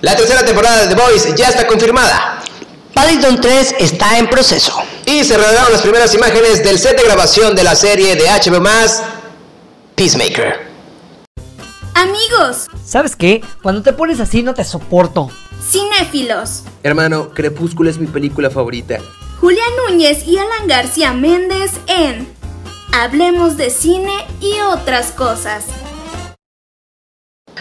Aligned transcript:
La 0.00 0.14
tercera 0.14 0.44
temporada 0.44 0.86
de 0.86 0.94
The 0.94 1.00
Voice 1.00 1.34
ya 1.36 1.48
está 1.48 1.66
confirmada. 1.66 2.40
Paddington 2.94 3.40
3 3.40 3.74
está 3.80 4.18
en 4.18 4.28
proceso. 4.30 4.72
Y 5.06 5.24
se 5.24 5.36
revelaron 5.36 5.72
las 5.72 5.82
primeras 5.82 6.14
imágenes 6.14 6.62
del 6.62 6.78
set 6.78 6.96
de 6.96 7.04
grabación 7.04 7.54
de 7.56 7.64
la 7.64 7.74
serie 7.74 8.14
de 8.14 8.24
HBO 8.24 8.60
Max, 8.60 9.02
Peacemaker. 9.94 10.68
Amigos, 11.94 12.68
¿Sabes 12.84 13.16
qué? 13.16 13.42
Cuando 13.62 13.82
te 13.82 13.92
pones 13.92 14.20
así 14.20 14.42
no 14.42 14.54
te 14.54 14.62
soporto. 14.64 15.30
cinéfilos. 15.68 16.62
Hermano, 16.84 17.30
Crepúsculo 17.34 17.90
es 17.90 17.98
mi 17.98 18.06
película 18.06 18.50
favorita. 18.50 18.98
Julián 19.40 19.68
Núñez 19.88 20.26
y 20.26 20.38
Alan 20.38 20.68
García 20.68 21.12
Méndez 21.12 21.72
en 21.88 22.28
Hablemos 22.92 23.56
de 23.56 23.70
cine 23.70 24.12
y 24.40 24.60
otras 24.60 25.10
cosas. 25.10 25.64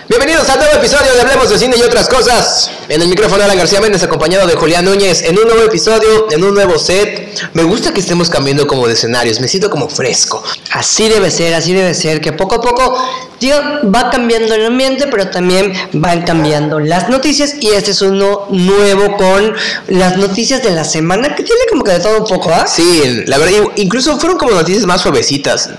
Bienvenidos 0.10 0.48
al 0.48 0.60
nuevo 0.60 0.78
episodio 0.78 1.14
de 1.14 1.20
Hablemos 1.20 1.50
de 1.50 1.60
Cine 1.60 1.76
y 1.78 1.82
otras 1.82 2.08
cosas. 2.08 2.72
En 2.88 3.02
el 3.02 3.10
micrófono 3.10 3.44
Alan 3.44 3.58
García 3.58 3.82
Méndez 3.82 4.04
acompañado 4.04 4.48
de 4.48 4.56
Julián 4.56 4.86
Núñez 4.86 5.22
en 5.24 5.38
un 5.38 5.46
nuevo 5.46 5.64
episodio, 5.64 6.32
en 6.32 6.46
un 6.46 6.54
nuevo 6.54 6.80
set. 6.80 7.38
Me 7.52 7.64
gusta 7.64 7.94
que 7.94 8.00
estemos 8.00 8.30
cambiando 8.30 8.66
como 8.68 8.88
de 8.88 8.94
escenarios, 8.94 9.42
me 9.42 9.50
siento 9.50 9.70
como 9.70 9.90
fresco. 9.90 10.42
Así 10.72 11.10
debe 11.10 11.30
ser, 11.30 11.54
así 11.54 11.74
debe 11.74 11.94
ser, 11.94 12.22
que 12.22 12.32
poco 12.32 12.56
a 12.56 12.62
poco, 12.62 12.98
tío, 13.38 13.56
va 13.94 14.10
cambiando 14.10 14.56
el 14.56 14.68
ambiente, 14.68 15.08
pero 15.08 15.30
también 15.30 15.74
van 15.92 16.22
cambiando 16.22 16.80
las 16.80 17.10
noticias 17.10 17.56
y 17.60 17.72
este 17.72 17.92
es 17.92 18.02
uno 18.02 18.48
nuevo 18.50 19.18
con 19.18 19.54
las 19.88 20.16
noticias 20.16 20.64
de 20.64 20.72
la 20.72 20.86
semana, 20.86 21.36
que 21.36 21.44
tiene 21.44 21.62
como 21.70 21.84
que 21.84 21.92
de 21.92 22.00
todo 22.00 22.20
un 22.20 22.28
poco, 22.28 22.50
¿ah? 22.50 22.66
Sí, 22.66 23.24
la 23.26 23.38
verdad, 23.38 23.60
incluso 23.76 24.18
fueron 24.18 24.38
como 24.38 24.52
noticias 24.52 24.86
más 24.86 25.02
suavecitas. 25.02 25.70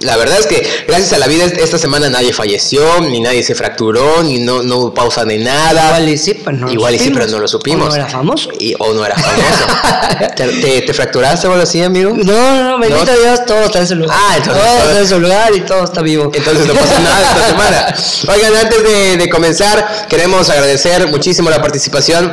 La 0.00 0.16
verdad 0.16 0.38
es 0.38 0.46
que 0.46 0.66
gracias 0.88 1.12
a 1.12 1.18
la 1.18 1.28
vida 1.28 1.44
esta 1.44 1.78
semana 1.78 2.08
nadie 2.10 2.32
falleció, 2.32 3.00
ni 3.00 3.20
nadie 3.20 3.42
se 3.42 3.54
fracturó, 3.72 4.22
ni 4.22 4.38
no, 4.38 4.62
no 4.62 4.92
pausa 4.92 5.24
de 5.24 5.38
nada. 5.38 5.86
Igual 5.88 6.08
y 6.08 6.18
sí, 6.18 6.34
pero 6.34 6.56
no 6.56 6.66
lo 6.66 6.72
Igual 6.72 6.94
y 6.94 6.98
sí, 6.98 7.04
supimos. 7.04 7.20
pero 7.26 7.32
no 7.36 7.40
lo 7.42 7.48
supimos. 7.48 7.86
¿O 7.86 7.88
no 7.90 7.94
era 7.96 8.06
famoso? 8.08 8.50
Y- 8.58 8.74
o 8.78 8.92
no 8.92 9.04
era 9.04 9.16
famoso. 9.16 10.26
¿Te, 10.36 10.48
te, 10.48 10.82
te 10.82 10.94
fracturaste 10.94 11.46
o 11.48 11.50
algo 11.52 11.62
así, 11.62 11.82
amigo? 11.82 12.12
No, 12.14 12.32
no, 12.32 12.62
no, 12.70 12.78
bendito 12.78 13.04
No. 13.04 13.18
Dios, 13.20 13.46
todo 13.46 13.60
está 13.64 13.78
en 13.80 13.88
su 13.88 13.94
lugar. 13.96 14.16
Ah, 14.18 14.34
entonces 14.36 14.62
todo 14.62 14.72
todo- 14.78 14.88
está 14.88 15.00
en 15.00 15.08
su 15.08 15.20
lugar 15.20 15.52
y 15.56 15.60
todo 15.60 15.84
está 15.84 16.02
vivo. 16.02 16.30
Entonces 16.34 16.66
no 16.66 16.74
pasa 16.74 16.98
nada 17.00 17.22
esta 17.22 17.48
semana. 17.48 17.94
Oigan, 18.34 18.56
antes 18.56 18.82
de, 18.84 19.16
de 19.16 19.28
comenzar, 19.30 20.06
queremos 20.08 20.50
agradecer 20.50 21.08
muchísimo 21.08 21.50
la 21.50 21.60
participación 21.62 22.32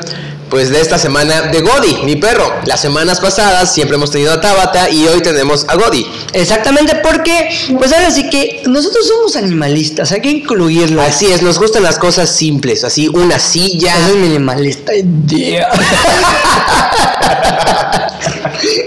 pues 0.49 0.69
de 0.69 0.81
esta 0.81 0.97
semana 0.97 1.43
de 1.43 1.61
Godi, 1.61 1.97
mi 2.03 2.15
perro. 2.15 2.61
Las 2.65 2.81
semanas 2.81 3.19
pasadas 3.19 3.73
siempre 3.73 3.95
hemos 3.97 4.11
tenido 4.11 4.33
a 4.33 4.41
Tabata 4.41 4.89
y 4.89 5.07
hoy 5.07 5.21
tenemos 5.21 5.65
a 5.67 5.75
Godi. 5.75 6.05
Exactamente, 6.33 6.95
porque, 6.95 7.49
pues 7.77 7.93
ahora 7.93 8.09
sí 8.11 8.29
que 8.29 8.63
nosotros 8.65 9.07
somos 9.07 9.35
animalistas, 9.35 10.11
hay 10.11 10.21
que 10.21 10.29
incluirlo. 10.29 11.01
Así 11.01 11.27
es, 11.27 11.41
nos 11.41 11.59
gustan 11.59 11.83
las 11.83 11.99
cosas 11.99 12.29
simples, 12.35 12.83
así 12.83 13.07
una 13.07 13.39
silla. 13.39 13.95
Eso 13.95 14.09
es 14.09 14.15
minimalista. 14.15 14.95
idea. 14.95 15.69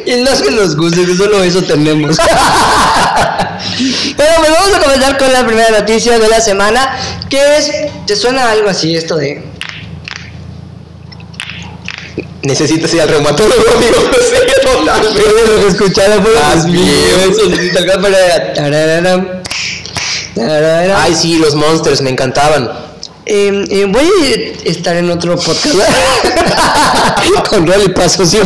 y 0.06 0.16
no 0.16 0.30
que 0.42 0.50
nos 0.50 0.76
guste, 0.76 1.06
que 1.06 1.14
solo 1.16 1.42
eso 1.42 1.62
tenemos. 1.62 2.16
Pero 4.16 4.30
pues 4.38 4.50
vamos 4.50 4.76
a 4.76 4.80
comenzar 4.80 5.18
con 5.18 5.32
la 5.32 5.46
primera 5.46 5.70
noticia 5.70 6.18
de 6.18 6.28
la 6.28 6.40
semana, 6.40 6.98
que 7.28 7.56
es, 7.56 7.70
¿te 8.06 8.16
suena 8.16 8.50
algo 8.50 8.68
así 8.68 8.94
esto 8.94 9.16
de... 9.16 9.51
Necesitas 12.42 12.92
ir 12.92 13.00
al 13.00 13.08
reumatólogo, 13.08 13.62
amigo. 13.76 13.94
Sí, 14.20 14.36
totalmente. 14.62 15.20
Puedes 15.20 15.74
escuchar 15.74 16.22
por. 16.22 16.32
Ay, 20.96 21.14
sí, 21.14 21.38
los 21.38 21.54
monsters 21.54 22.00
me 22.00 22.10
encantaban. 22.10 22.70
Eh, 23.24 23.64
eh, 23.70 23.84
voy 23.88 24.04
a 24.04 24.68
estar 24.68 24.96
en 24.96 25.08
otro 25.08 25.36
podcast 25.36 25.78
con 27.48 27.64
Rolly 27.64 27.90
Paso, 27.90 28.26
¿sí? 28.26 28.40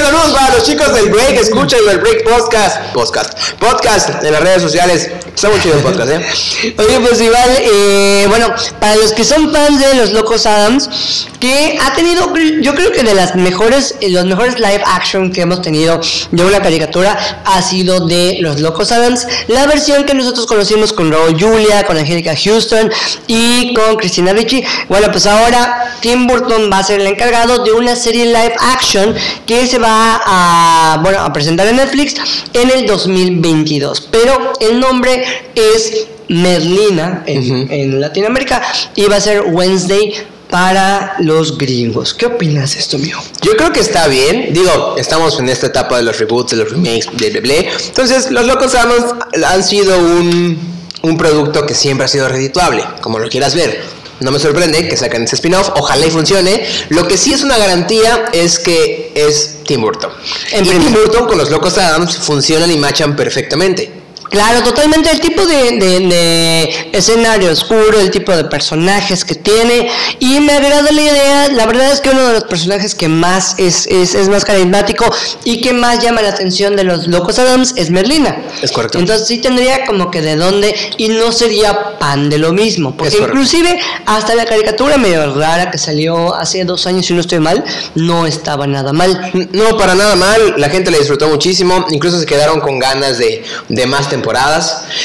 Saludos 0.00 0.30
para 0.32 0.54
los 0.54 0.64
chicos 0.64 0.94
del 0.94 1.10
Break, 1.10 1.32
escuchen 1.32 1.78
el 1.86 1.98
Break 1.98 2.24
Podcast. 2.24 2.92
Podcast. 2.94 3.34
Podcast 3.58 4.24
en 4.24 4.32
las 4.32 4.40
redes 4.40 4.62
sociales. 4.62 5.10
Está 5.34 5.50
muy 5.50 5.60
chido 5.60 5.76
el 5.76 5.82
podcast, 5.82 6.10
¿eh? 6.10 6.74
Oye, 6.78 7.00
pues 7.00 7.20
igual, 7.20 7.50
eh, 7.60 8.24
bueno, 8.28 8.52
para 8.80 8.96
los 8.96 9.12
que 9.12 9.24
son 9.24 9.52
fans 9.52 9.78
de 9.78 9.94
Los 9.94 10.12
Locos 10.12 10.46
Adams, 10.46 11.28
que 11.38 11.78
ha 11.80 11.94
tenido, 11.94 12.32
yo 12.60 12.74
creo 12.74 12.92
que 12.92 13.02
de 13.02 13.14
las 13.14 13.34
mejores, 13.36 13.94
eh, 14.00 14.10
los 14.10 14.24
mejores 14.24 14.58
live 14.58 14.82
action 14.84 15.32
que 15.32 15.42
hemos 15.42 15.62
tenido 15.62 16.00
de 16.30 16.44
una 16.44 16.60
caricatura 16.60 17.42
ha 17.44 17.62
sido 17.62 18.06
de 18.06 18.38
Los 18.40 18.60
Locos 18.60 18.92
Adams, 18.92 19.26
la 19.48 19.66
versión 19.66 20.04
que 20.04 20.14
nosotros 20.14 20.46
conocimos 20.46 20.92
con 20.92 21.12
Raúl 21.12 21.38
Julia, 21.38 21.86
con 21.86 21.96
Angélica 21.96 22.34
Houston 22.36 22.90
y 23.26 23.74
con 23.74 23.96
Christina 23.96 24.32
Ricci. 24.32 24.64
Bueno, 24.88 25.08
pues 25.10 25.26
ahora 25.26 25.94
Tim 26.00 26.26
Burton 26.26 26.70
va 26.72 26.78
a 26.78 26.84
ser 26.84 27.00
el 27.00 27.06
encargado 27.06 27.64
de 27.64 27.72
una 27.72 27.96
serie 27.96 28.26
live 28.26 28.54
action 28.58 29.14
que 29.46 29.66
se 29.66 29.78
va 29.78 29.89
a, 29.90 31.00
bueno, 31.02 31.20
a 31.20 31.32
presentar 31.32 31.66
en 31.66 31.76
Netflix 31.76 32.14
en 32.52 32.70
el 32.70 32.86
2022. 32.86 34.08
Pero 34.10 34.52
el 34.60 34.80
nombre 34.80 35.24
es 35.54 36.06
Merlina 36.28 37.24
en, 37.26 38.00
Latinoamérica 38.00 38.62
y 38.94 39.04
va 39.06 39.16
a 39.16 39.20
ser 39.20 39.42
Wednesday 39.46 40.14
para 40.48 41.16
los 41.20 41.58
gringos. 41.58 42.14
¿Qué 42.14 42.26
opinas 42.26 42.74
de 42.74 42.80
esto, 42.80 42.98
mío? 42.98 43.18
Yo 43.42 43.56
creo 43.56 43.72
que 43.72 43.80
está 43.80 44.08
bien. 44.08 44.52
Digo, 44.52 44.96
estamos 44.96 45.38
en 45.38 45.48
esta 45.48 45.66
etapa 45.68 45.96
de 45.96 46.02
los 46.02 46.18
reboots, 46.18 46.50
de 46.50 46.56
los 46.56 46.70
remakes, 46.70 47.06
bla, 47.12 47.28
bla, 47.30 47.40
bla. 47.40 47.72
Entonces, 47.86 48.30
los 48.30 48.46
Locos 48.46 48.74
Adams 48.74 49.14
han 49.46 49.62
sido 49.62 49.96
un, 49.98 50.58
un 51.02 51.16
producto 51.16 51.66
que 51.66 51.74
siempre 51.74 52.04
ha 52.04 52.08
sido 52.08 52.28
redituable, 52.28 52.84
como 53.00 53.18
lo 53.18 53.28
quieras 53.28 53.54
ver. 53.54 53.80
No 54.20 54.30
me 54.30 54.38
sorprende 54.38 54.86
que 54.86 54.96
saquen 54.98 55.22
ese 55.22 55.36
spin-off, 55.36 55.70
ojalá 55.76 56.06
y 56.06 56.10
funcione. 56.10 56.62
Lo 56.90 57.08
que 57.08 57.16
sí 57.16 57.32
es 57.32 57.42
una 57.42 57.56
garantía 57.56 58.26
es 58.32 58.58
que 58.58 59.12
es 59.14 59.59
Tim 59.70 59.82
Burton. 59.82 60.10
En 60.50 60.64
Tim 60.64 60.92
Burton 60.92 61.28
con 61.28 61.38
los 61.38 61.48
Locos 61.48 61.78
Adams 61.78 62.18
funcionan 62.18 62.72
y 62.72 62.76
machan 62.76 63.14
perfectamente. 63.14 63.99
Claro, 64.30 64.62
totalmente 64.62 65.10
el 65.10 65.20
tipo 65.20 65.44
de, 65.44 65.72
de- 65.78 66.00
de 66.08 66.88
escenario 66.92 67.50
oscuro, 67.50 67.98
el 68.00 68.10
tipo 68.10 68.30
de 68.34 68.44
personajes 68.44 69.24
que 69.24 69.34
tiene 69.34 69.88
y 70.20 70.38
me 70.40 70.52
agrada 70.52 70.90
la 70.92 71.02
idea, 71.02 71.48
la 71.48 71.66
verdad 71.66 71.90
es 71.92 72.00
que 72.00 72.10
uno 72.10 72.26
de 72.28 72.34
los 72.34 72.44
personajes 72.44 72.94
que 72.94 73.08
más 73.08 73.54
es, 73.58 73.86
es, 73.88 74.14
es 74.14 74.28
más 74.28 74.44
carismático 74.44 75.04
y 75.44 75.60
que 75.60 75.72
más 75.72 75.98
llama 76.02 76.22
la 76.22 76.28
atención 76.28 76.76
de 76.76 76.84
los 76.84 77.08
Locos 77.08 77.38
Adams 77.40 77.74
es 77.76 77.90
Merlina. 77.90 78.36
Es 78.62 78.70
correcto. 78.70 78.98
Entonces 78.98 79.26
sí 79.26 79.38
tendría 79.38 79.84
como 79.84 80.10
que 80.12 80.22
de 80.22 80.36
dónde 80.36 80.74
y 80.96 81.08
no 81.08 81.32
sería 81.32 81.98
pan 81.98 82.30
de 82.30 82.38
lo 82.38 82.52
mismo, 82.52 82.96
porque 82.96 83.16
inclusive 83.30 83.78
hasta 84.06 84.34
la 84.36 84.44
caricatura 84.44 84.96
medio 84.96 85.34
rara 85.34 85.70
que 85.72 85.78
salió 85.78 86.34
hace 86.36 86.64
dos 86.64 86.86
años 86.86 87.06
si 87.06 87.14
no 87.14 87.20
estoy 87.20 87.40
mal, 87.40 87.64
no 87.96 88.26
estaba 88.26 88.66
nada 88.68 88.92
mal. 88.92 89.30
No, 89.52 89.76
para 89.76 89.94
nada 89.96 90.14
mal, 90.14 90.54
la 90.56 90.68
gente 90.70 90.90
la 90.92 90.98
disfrutó 90.98 91.28
muchísimo, 91.28 91.86
incluso 91.90 92.18
se 92.20 92.26
quedaron 92.26 92.60
con 92.60 92.78
ganas 92.78 93.18
de, 93.18 93.42
de 93.68 93.86
más 93.86 94.02
temporadas. 94.08 94.19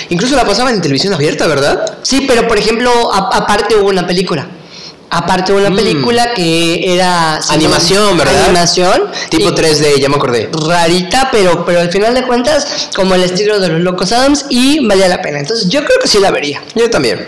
Incluso 0.10 0.36
la 0.36 0.46
pasaban 0.46 0.74
en 0.76 0.82
televisión 0.82 1.14
abierta, 1.14 1.48
¿verdad? 1.48 1.98
Sí, 2.02 2.26
pero 2.28 2.48
por 2.48 2.58
ejemplo, 2.58 2.92
aparte 3.14 3.76
hubo 3.76 3.90
una 3.90 4.06
película. 4.06 4.48
Aparte 5.10 5.52
hubo 5.54 5.60
una 5.60 5.70
Mm. 5.70 5.76
película 5.76 6.34
que 6.34 6.94
era... 6.94 7.40
no- 7.40 7.52
Animación, 7.54 8.18
¿verdad? 8.18 8.44
Animación. 8.46 9.04
Tipo 9.30 9.50
y 9.50 9.52
3D, 9.54 10.00
ya 10.00 10.10
me 10.10 10.16
acordé. 10.16 10.50
Rarita, 10.52 11.30
pero, 11.32 11.64
pero 11.66 11.80
al 11.80 11.92
final 11.92 12.14
de 12.14 12.24
cuentas, 12.24 12.90
como 12.96 13.16
el 13.16 13.24
estilo 13.24 13.60
de 13.60 13.70
los 13.70 13.82
Locos 13.82 14.12
Adams 14.12 14.46
y 14.50 14.86
valía 14.86 15.08
la 15.08 15.22
pena. 15.22 15.40
Entonces 15.40 15.70
yo 15.70 15.84
creo 15.86 16.00
que 16.02 16.08
sí 16.08 16.20
la 16.20 16.32
vería. 16.32 16.62
Yo 16.76 16.90
también. 16.90 17.28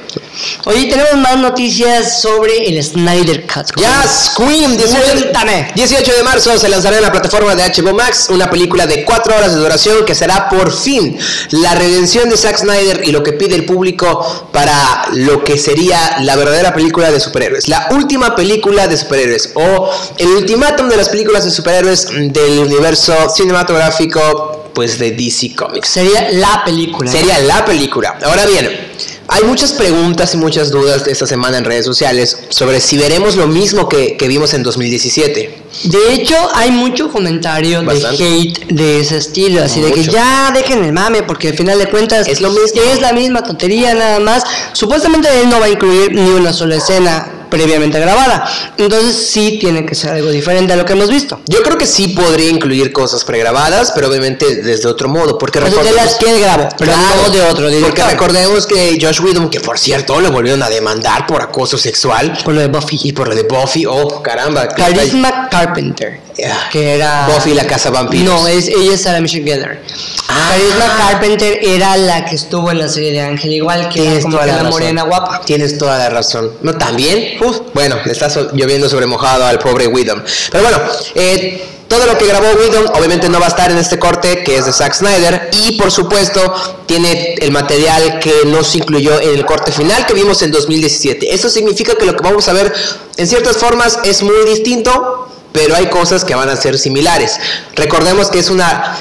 Oye, 0.65 0.85
tenemos 0.87 1.15
más 1.17 1.37
noticias 1.37 2.21
sobre 2.21 2.67
el 2.67 2.83
Snyder 2.83 3.45
Cut. 3.47 3.67
Ya, 3.79 4.03
Scream, 4.07 4.75
18, 4.77 5.03
Cuéntame. 5.21 5.71
18 5.75 6.13
de 6.13 6.23
marzo 6.23 6.57
se 6.59 6.69
lanzará 6.69 6.97
en 6.97 7.03
la 7.03 7.11
plataforma 7.11 7.55
de 7.55 7.63
HBO 7.63 7.93
Max 7.93 8.27
una 8.29 8.49
película 8.49 8.85
de 8.85 9.03
4 9.05 9.35
horas 9.35 9.53
de 9.53 9.59
duración 9.59 10.05
que 10.05 10.13
será 10.13 10.49
por 10.49 10.71
fin 10.71 11.17
la 11.51 11.73
redención 11.75 12.29
de 12.29 12.37
Zack 12.37 12.57
Snyder 12.57 13.01
y 13.05 13.11
lo 13.11 13.23
que 13.23 13.33
pide 13.33 13.55
el 13.55 13.65
público 13.65 14.49
para 14.51 15.07
lo 15.13 15.43
que 15.43 15.57
sería 15.57 16.17
la 16.21 16.35
verdadera 16.35 16.73
película 16.73 17.11
de 17.11 17.19
superhéroes. 17.19 17.66
La 17.67 17.89
última 17.91 18.35
película 18.35 18.87
de 18.87 18.97
superhéroes 18.97 19.51
o 19.55 19.89
el 20.17 20.27
ultimátum 20.29 20.87
de 20.89 20.97
las 20.97 21.09
películas 21.09 21.45
de 21.45 21.51
superhéroes 21.51 22.07
del 22.09 22.59
universo 22.59 23.13
cinematográfico 23.29 24.71
pues 24.73 24.99
de 24.99 25.11
DC 25.11 25.55
Comics. 25.55 25.89
Sería 25.89 26.29
la 26.31 26.63
película. 26.63 27.11
Sería 27.11 27.39
la 27.39 27.65
película. 27.65 28.17
Ahora 28.23 28.45
bien, 28.45 28.69
hay 29.27 29.43
muchas 29.43 29.73
preguntas 29.73 30.33
y 30.33 30.37
muchas 30.37 30.71
dudas 30.71 31.03
de 31.03 31.11
esta 31.11 31.27
semana 31.27 31.57
en 31.57 31.65
redes 31.65 31.85
sociales 31.85 32.37
sobre 32.49 32.79
si 32.79 32.97
veremos 32.97 33.35
lo 33.35 33.47
mismo 33.47 33.89
que, 33.89 34.15
que 34.15 34.27
vimos 34.27 34.53
en 34.53 34.63
2017. 34.63 35.63
De 35.83 36.13
hecho, 36.13 36.35
hay 36.53 36.71
mucho 36.71 37.11
comentario 37.11 37.83
Bastante. 37.83 38.23
de 38.23 38.29
hate 38.39 38.67
de 38.67 38.99
ese 39.01 39.17
estilo, 39.17 39.63
así 39.63 39.81
de 39.81 39.91
que 39.91 40.03
ya 40.03 40.51
dejen 40.53 40.83
el 40.85 40.93
mame, 40.93 41.23
porque 41.23 41.49
al 41.49 41.57
final 41.57 41.77
de 41.79 41.89
cuentas 41.89 42.27
Es 42.27 42.39
lo 42.39 42.49
mismo. 42.51 42.81
es 42.81 43.01
la 43.01 43.11
misma 43.13 43.43
tontería 43.43 43.93
nada 43.93 44.19
más. 44.19 44.43
Supuestamente 44.73 45.27
él 45.41 45.49
no 45.49 45.59
va 45.59 45.65
a 45.65 45.69
incluir 45.69 46.13
ni 46.13 46.29
una 46.29 46.53
sola 46.53 46.77
escena 46.77 47.33
previamente 47.57 47.99
grabada. 47.99 48.47
Entonces 48.77 49.29
sí 49.29 49.57
tiene 49.59 49.85
que 49.85 49.95
ser 49.95 50.11
algo 50.11 50.29
diferente 50.29 50.73
a 50.73 50.75
lo 50.75 50.85
que 50.85 50.93
hemos 50.93 51.09
visto. 51.09 51.39
Yo 51.47 51.61
creo 51.63 51.77
que 51.77 51.85
sí 51.87 52.09
podría 52.09 52.49
incluir 52.49 52.91
cosas 52.93 53.23
pregrabadas, 53.23 53.91
pero 53.93 54.07
obviamente 54.09 54.61
desde 54.61 54.87
otro 54.87 55.09
modo, 55.09 55.37
porque 55.37 55.59
O 55.59 55.61
sea, 55.63 55.69
de 55.71 55.75
recordemos- 55.77 55.95
las 56.05 56.15
que 56.15 56.25
no 56.85 57.29
de 57.31 57.41
otro 57.41 57.69
Porque 57.81 58.03
recordemos 58.03 58.65
que 58.67 58.97
Josh 59.01 59.21
Whedon, 59.21 59.49
que 59.49 59.59
por 59.59 59.77
cierto 59.79 60.19
le 60.21 60.29
volvieron 60.29 60.61
a 60.63 60.69
demandar 60.69 61.25
por 61.25 61.41
acoso 61.41 61.77
sexual 61.77 62.37
Por 62.43 62.53
lo 62.53 62.61
de 62.61 62.67
Buffy. 62.67 62.99
y 63.03 63.11
por 63.13 63.27
lo 63.27 63.35
de 63.35 63.43
Buffy, 63.43 63.85
oh 63.85 64.21
caramba, 64.21 64.67
Carisma 64.67 65.47
Carpenter. 65.49 66.26
Que 66.71 66.95
era... 66.95 67.27
Buffy 67.27 67.53
la 67.53 67.65
casa 67.65 67.89
vampiros. 67.89 68.25
No, 68.41 68.47
es, 68.47 68.67
ella 68.67 68.93
es 68.93 69.01
Sarah 69.01 69.19
Michelle 69.21 69.43
Gellar. 69.43 69.81
Ah. 70.29 70.49
Carisma 70.51 70.97
Carpenter 70.97 71.59
era 71.61 71.97
la 71.97 72.25
que 72.25 72.35
estuvo 72.35 72.69
en 72.71 72.79
la 72.79 72.87
serie 72.89 73.11
de 73.11 73.21
Ángel, 73.21 73.53
igual 73.53 73.89
que 73.89 74.07
era 74.07 74.21
como 74.21 74.35
toda 74.35 74.45
que 74.45 74.51
la 74.51 74.63
la 74.63 74.69
morena 74.69 75.03
guapa. 75.03 75.41
Tienes 75.45 75.77
toda 75.77 75.97
la 75.97 76.09
razón. 76.09 76.51
No, 76.61 76.73
también. 76.77 77.41
Uf, 77.43 77.59
bueno, 77.73 77.97
le 78.05 78.11
está 78.11 78.29
so- 78.29 78.51
lloviendo 78.53 78.87
sobre 78.89 79.05
mojado 79.07 79.45
al 79.45 79.59
pobre 79.59 79.87
Whedon. 79.87 80.23
Pero 80.51 80.63
bueno, 80.63 80.79
eh, 81.15 81.65
todo 81.87 82.05
lo 82.05 82.17
que 82.17 82.25
grabó 82.27 82.45
Whedon 82.59 82.87
obviamente 82.95 83.29
no 83.29 83.39
va 83.39 83.45
a 83.45 83.49
estar 83.49 83.71
en 83.71 83.77
este 83.77 83.97
corte 83.97 84.43
que 84.43 84.57
es 84.57 84.65
de 84.65 84.73
Zack 84.73 84.93
Snyder. 84.93 85.49
Y 85.53 85.71
por 85.79 85.91
supuesto, 85.91 86.53
tiene 86.85 87.35
el 87.41 87.51
material 87.51 88.19
que 88.19 88.33
no 88.45 88.63
se 88.63 88.79
incluyó 88.79 89.19
en 89.21 89.29
el 89.35 89.45
corte 89.45 89.71
final 89.71 90.05
que 90.05 90.13
vimos 90.13 90.41
en 90.41 90.51
2017. 90.51 91.33
Eso 91.33 91.49
significa 91.49 91.95
que 91.95 92.05
lo 92.05 92.15
que 92.15 92.23
vamos 92.23 92.47
a 92.49 92.53
ver 92.53 92.73
en 93.15 93.27
ciertas 93.27 93.57
formas 93.57 93.99
es 94.03 94.21
muy 94.21 94.45
distinto, 94.45 95.29
pero 95.57 95.75
hay 95.75 95.87
cosas 95.87 96.23
que 96.23 96.35
van 96.35 96.49
a 96.49 96.55
ser 96.55 96.77
similares. 96.77 97.39
Recordemos 97.75 98.29
que 98.29 98.37
es 98.37 98.51
una 98.51 98.95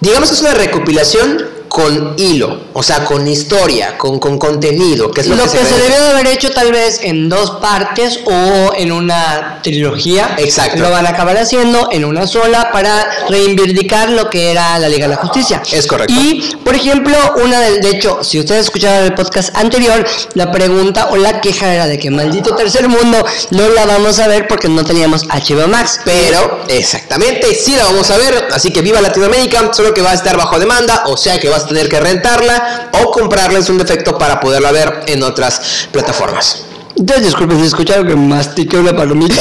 digamos 0.00 0.30
que 0.30 0.34
es 0.34 0.40
una 0.40 0.54
recopilación 0.54 1.46
con 1.70 2.14
hilo, 2.18 2.62
o 2.72 2.82
sea, 2.82 3.04
con 3.04 3.26
historia, 3.28 3.96
con, 3.96 4.18
con 4.18 4.38
contenido, 4.38 5.08
que 5.12 5.20
es 5.20 5.28
lo, 5.28 5.36
Lo 5.36 5.44
que, 5.44 5.56
que 5.56 5.64
se 5.64 5.74
ve. 5.76 5.82
debió 5.82 6.02
de 6.02 6.08
haber 6.10 6.26
hecho 6.26 6.50
tal 6.50 6.72
vez 6.72 6.98
en 7.04 7.28
dos 7.28 7.52
partes 7.62 8.18
o 8.24 8.72
en 8.76 8.90
una 8.90 9.60
trilogía. 9.62 10.34
Exacto. 10.36 10.82
Lo 10.82 10.90
van 10.90 11.06
a 11.06 11.10
acabar 11.10 11.38
haciendo 11.38 11.88
en 11.92 12.04
una 12.04 12.26
sola 12.26 12.70
para 12.72 13.08
reivindicar 13.28 14.10
lo 14.10 14.28
que 14.28 14.50
era 14.50 14.80
la 14.80 14.88
Liga 14.88 15.04
de 15.06 15.14
la 15.14 15.16
Justicia. 15.16 15.62
Es 15.70 15.86
correcto. 15.86 16.12
Y, 16.12 16.56
por 16.64 16.74
ejemplo, 16.74 17.16
una 17.36 17.60
del, 17.60 17.80
de 17.80 17.90
hecho, 17.90 18.18
si 18.24 18.40
ustedes 18.40 18.62
escucharon 18.62 19.04
el 19.04 19.14
podcast 19.14 19.56
anterior, 19.56 20.04
la 20.34 20.50
pregunta 20.50 21.10
o 21.12 21.16
la 21.16 21.40
queja 21.40 21.72
era 21.72 21.86
de 21.86 22.00
que 22.00 22.10
maldito 22.10 22.56
tercer 22.56 22.88
mundo 22.88 23.24
no 23.50 23.68
la 23.68 23.86
vamos 23.86 24.18
a 24.18 24.26
ver 24.26 24.48
porque 24.48 24.68
no 24.68 24.84
teníamos 24.84 25.24
HBO 25.28 25.68
Max. 25.68 26.00
Pero, 26.04 26.64
exactamente, 26.66 27.54
sí 27.54 27.76
la 27.76 27.84
vamos 27.84 28.10
a 28.10 28.16
ver, 28.16 28.48
así 28.52 28.72
que 28.72 28.82
viva 28.82 29.00
Latinoamérica, 29.00 29.72
solo 29.72 29.94
que 29.94 30.02
va 30.02 30.10
a 30.10 30.14
estar 30.14 30.36
bajo 30.36 30.58
demanda, 30.58 31.04
o 31.06 31.16
sea 31.16 31.38
que 31.38 31.59
vas 31.60 31.64
a 31.64 31.68
tener 31.68 31.88
que 31.88 32.00
rentarla 32.00 32.90
o 33.02 33.10
comprarla 33.10 33.58
en 33.58 33.64
su 33.64 33.76
defecto 33.76 34.16
para 34.16 34.40
poderla 34.40 34.72
ver 34.72 35.02
en 35.06 35.22
otras 35.22 35.88
plataformas. 35.92 36.64
Entonces, 36.96 37.26
disculpen 37.26 37.60
si 37.60 37.66
escucharon 37.66 38.06
que 38.06 38.16
mastiqué 38.16 38.78
una 38.78 38.94
palomita. 38.94 39.34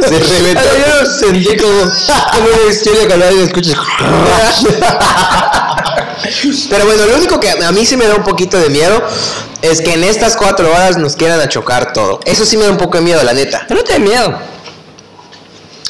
Se 0.00 0.18
reventó. 0.18 0.62
Yo 0.62 1.02
lo 1.02 1.10
sentí 1.10 1.56
como, 1.56 1.80
como 2.32 2.46
una 2.62 2.70
historia 2.70 3.06
cuando 3.06 3.26
alguien 3.26 3.46
escucha. 3.46 3.74
Pero 6.70 6.86
bueno, 6.86 7.06
lo 7.06 7.16
único 7.16 7.40
que 7.40 7.50
a 7.50 7.72
mí 7.72 7.84
sí 7.84 7.96
me 7.96 8.06
da 8.06 8.14
un 8.14 8.22
poquito 8.22 8.58
de 8.58 8.70
miedo 8.70 9.02
es 9.62 9.80
que 9.82 9.94
en 9.94 10.04
estas 10.04 10.36
cuatro 10.36 10.70
horas 10.70 10.96
nos 10.96 11.16
quieran 11.16 11.40
a 11.40 11.48
chocar 11.48 11.92
todo. 11.92 12.20
Eso 12.24 12.46
sí 12.46 12.56
me 12.56 12.64
da 12.64 12.70
un 12.70 12.78
poco 12.78 12.98
de 12.98 13.04
miedo, 13.04 13.22
la 13.22 13.32
neta. 13.32 13.64
Pero 13.68 13.80
no 13.80 13.84
te 13.84 13.92
da 13.94 13.98
miedo. 13.98 14.38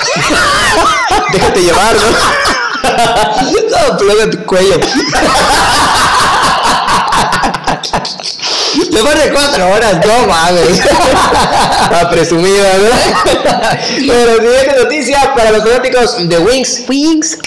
Déjate 1.32 1.62
llevar, 1.62 1.94
¿no? 1.94 2.69
No, 2.82 3.96
pluga 3.98 4.30
tu 4.30 4.44
cuello. 4.44 4.78
Después 8.90 9.24
de 9.24 9.32
cuatro 9.32 9.68
horas, 9.68 9.94
no 10.06 10.26
mames. 10.26 10.80
Ah, 11.92 12.08
presumida, 12.08 12.72
¿no? 12.78 12.90
Pero 14.06 14.36
siguiente 14.36 14.82
noticia 14.84 15.34
para 15.34 15.50
los 15.50 15.64
fanáticos 15.64 16.28
de 16.28 16.38
Wings. 16.38 16.84
Wings. 16.88 17.38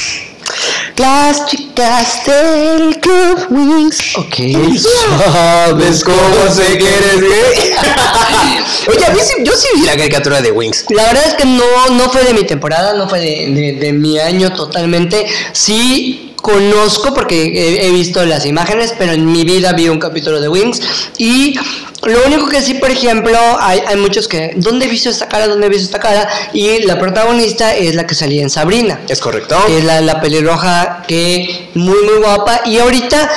Las 0.98 1.48
chicas 1.48 2.22
del 2.26 3.00
club 3.00 3.48
Wings. 3.50 4.16
Ok. 4.16 4.36
¿Sabes 4.78 6.04
cómo 6.04 6.54
sé 6.54 6.78
que 6.78 6.88
eres 6.88 7.20
gay? 7.22 7.74
Oye, 8.88 9.06
a 9.06 9.10
mí 9.10 9.20
sí, 9.24 9.34
yo 9.44 9.54
sí 9.54 9.68
vi 9.76 9.82
la 9.86 9.98
caricatura 9.98 10.42
de 10.42 10.52
Wings. 10.52 10.86
La 10.90 11.04
verdad 11.06 11.24
es 11.28 11.34
que 11.34 11.46
no, 11.46 11.64
no 11.92 12.10
fue 12.12 12.24
de 12.24 12.34
mi 12.34 12.44
temporada, 12.44 12.94
no 12.94 13.10
fue 13.10 13.20
de, 13.20 13.48
de- 13.50 13.74
de 13.80 13.94
mi 13.94 14.20
año 14.20 14.54
totalmente. 14.54 15.26
Sí 15.54 16.33
conozco 16.44 17.14
porque 17.14 17.88
he, 17.88 17.92
visto 17.92 18.24
las 18.26 18.46
imágenes, 18.46 18.94
pero 18.98 19.14
en 19.14 19.26
mi 19.26 19.46
vida 19.46 19.72
vi 19.72 19.88
un 19.88 19.98
capítulo 19.98 20.42
de 20.42 20.50
Wings. 20.50 20.82
Y 21.18 21.56
lo 22.04 22.26
único 22.28 22.50
que 22.50 22.62
sí, 22.62 22.74
por 22.74 22.92
ejemplo, 22.92 23.38
hay, 23.60 23.80
hay 23.88 23.96
muchos 23.96 24.28
que, 24.28 24.52
¿dónde 24.58 24.86
he 24.86 24.90
visto 24.90 25.10
esta 25.10 25.30
cara? 25.30 25.48
¿Dónde 25.48 25.68
he 25.68 25.70
visto 25.70 25.86
esta 25.86 26.02
cara? 26.02 26.28
Y 26.52 26.84
la 26.84 27.00
protagonista 27.00 27.74
es 27.74 27.96
la 27.96 28.06
que 28.06 28.14
salía 28.14 28.42
en 28.42 28.50
Sabrina. 28.50 29.00
¿Es 29.08 29.22
correcto? 29.22 29.56
que 29.68 29.78
es 29.78 29.86
la, 29.86 30.02
la 30.02 30.20
pelirroja 30.20 31.06
que 31.08 31.70
muy 31.76 32.04
muy 32.04 32.18
guapa 32.20 32.62
y 32.66 32.78
ahorita 32.78 33.32